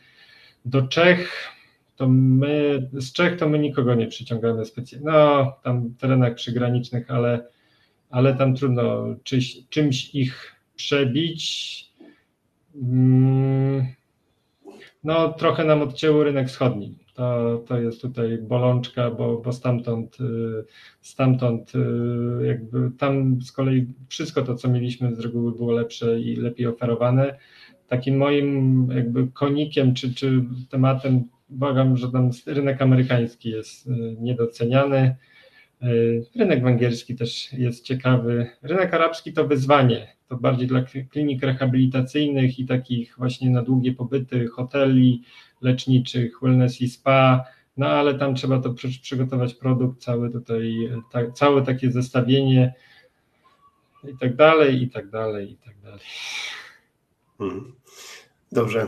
[0.66, 1.52] Do Czech
[1.96, 5.08] to my, z Czech to my nikogo nie przyciągamy specjalnie.
[5.12, 7.48] No, tam w terenach przygranicznych, ale,
[8.10, 9.16] ale tam trudno
[9.70, 11.85] czymś ich przebić
[15.04, 17.00] no, trochę nam odcięło rynek wschodni.
[17.14, 20.66] To, to jest tutaj bolączka, bo, bo stamtąd, y,
[21.02, 26.36] stamtąd y, jakby tam z kolei wszystko to, co mieliśmy z reguły było lepsze i
[26.36, 27.38] lepiej oferowane.
[27.88, 35.16] Takim moim jakby konikiem czy, czy tematem, uważam, że tam rynek amerykański jest y, niedoceniany.
[36.36, 38.48] Rynek węgierski też jest ciekawy.
[38.62, 44.48] Rynek arabski to wyzwanie to bardziej dla klinik rehabilitacyjnych i takich właśnie na długie pobyty,
[44.48, 45.24] hoteli
[45.62, 47.44] leczniczych, wellness i spa,
[47.78, 52.74] no ale tam trzeba to przygotować produkt, cały tutaj, ta, całe takie zestawienie
[54.04, 56.00] i tak dalej, i tak dalej, i tak dalej.
[57.38, 57.74] Hmm.
[58.52, 58.88] Dobrze.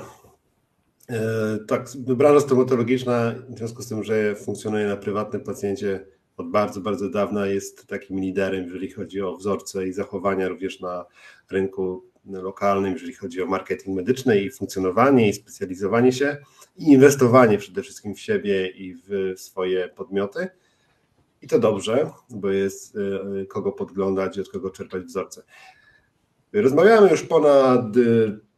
[1.09, 1.19] E,
[1.67, 6.05] tak, branża stomatologiczna, w związku z tym, że funkcjonuje na prywatnym pacjencie,
[6.37, 11.05] od bardzo, bardzo dawna jest takim liderem, jeżeli chodzi o wzorce i zachowania również na
[11.51, 16.37] rynku lokalnym, jeżeli chodzi o marketing medyczny i funkcjonowanie i specjalizowanie się
[16.77, 20.47] i inwestowanie przede wszystkim w siebie i w swoje podmioty.
[21.41, 25.43] I to dobrze, bo jest y, kogo podglądać od kogo czerpać wzorce.
[26.53, 27.85] Rozmawiamy już ponad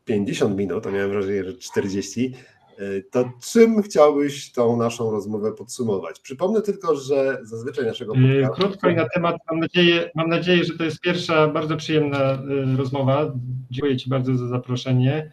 [0.06, 2.34] 50 minut, a miałem wrażenie, że 40.
[2.80, 6.20] E, to czym chciałbyś tą naszą rozmowę podsumować?
[6.20, 8.62] Przypomnę tylko, że zazwyczaj naszego e, podcastu...
[8.62, 12.40] Krótko i na temat, mam nadzieję, mam nadzieję, że to jest pierwsza bardzo przyjemna e,
[12.78, 13.34] rozmowa.
[13.72, 15.32] Dziękuję Ci bardzo za zaproszenie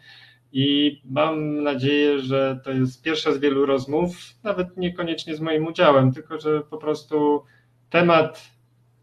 [0.52, 6.12] i mam nadzieję, że to jest pierwsza z wielu rozmów, nawet niekoniecznie z moim udziałem,
[6.12, 7.42] tylko że po prostu
[7.90, 8.55] temat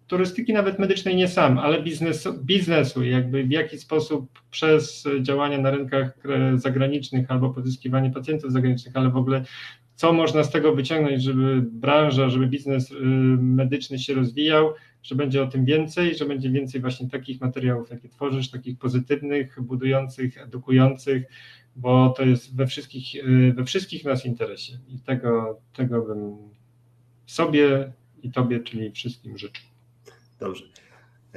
[0.08, 5.72] turystyki nawet medycznej nie sam, ale biznesu, biznesu, jakby w jaki sposób przez działania na
[5.72, 6.18] rynkach
[6.56, 9.44] zagranicznych albo pozyskiwanie pacjentów zagranicznych, ale w ogóle
[9.96, 12.96] co można z tego wyciągnąć, żeby branża, żeby biznes y,
[13.40, 14.74] medyczny się rozwijał,
[15.04, 19.62] że będzie o tym więcej, że będzie więcej właśnie takich materiałów, jakie tworzysz, takich pozytywnych,
[19.62, 21.24] budujących, edukujących,
[21.76, 26.38] bo to jest we wszystkich, y, we wszystkich nas interesie i tego, tego bym
[27.26, 27.92] sobie
[28.24, 29.73] i Tobie, czyli wszystkim życzył.
[30.40, 30.66] Dobrze.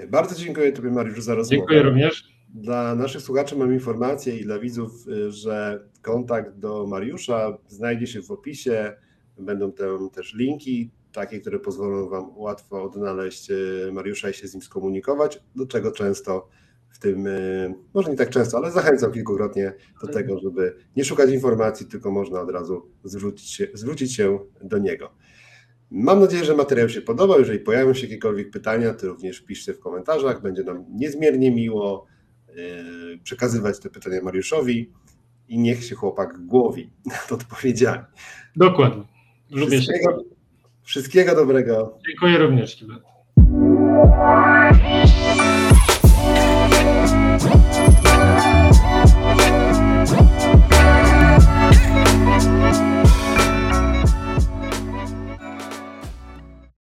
[0.08, 1.56] Bardzo dziękuję Tobie, Mariusz, za rozmowę.
[1.56, 2.36] Dziękuję również.
[2.48, 8.22] Dla naszych słuchaczy mam informację i dla widzów, y, że kontakt do Mariusza znajdzie się
[8.22, 8.96] w opisie.
[9.38, 14.54] Będą tam też linki, takie, które pozwolą Wam łatwo odnaleźć y, Mariusza i się z
[14.54, 16.48] nim skomunikować, do czego często
[16.90, 17.28] w tym,
[17.94, 19.72] może nie tak często, ale zachęcał kilkukrotnie
[20.02, 24.78] do tego, żeby nie szukać informacji, tylko można od razu zwrócić się, zwrócić się do
[24.78, 25.10] niego.
[25.90, 27.38] Mam nadzieję, że materiał się podobał.
[27.38, 30.42] Jeżeli pojawią się jakiekolwiek pytania, to również piszcie w komentarzach.
[30.42, 32.06] Będzie nam niezmiernie miło
[32.48, 32.52] e,
[33.22, 34.92] przekazywać te pytania Mariuszowi
[35.48, 38.04] i niech się chłopak głowi nad odpowiedziami.
[38.56, 39.02] Dokładnie.
[39.50, 40.24] Lubię wszystkiego, się.
[40.82, 41.98] Wszystkiego dobrego.
[42.06, 42.76] Dziękuję również.
[42.76, 43.02] Kibet.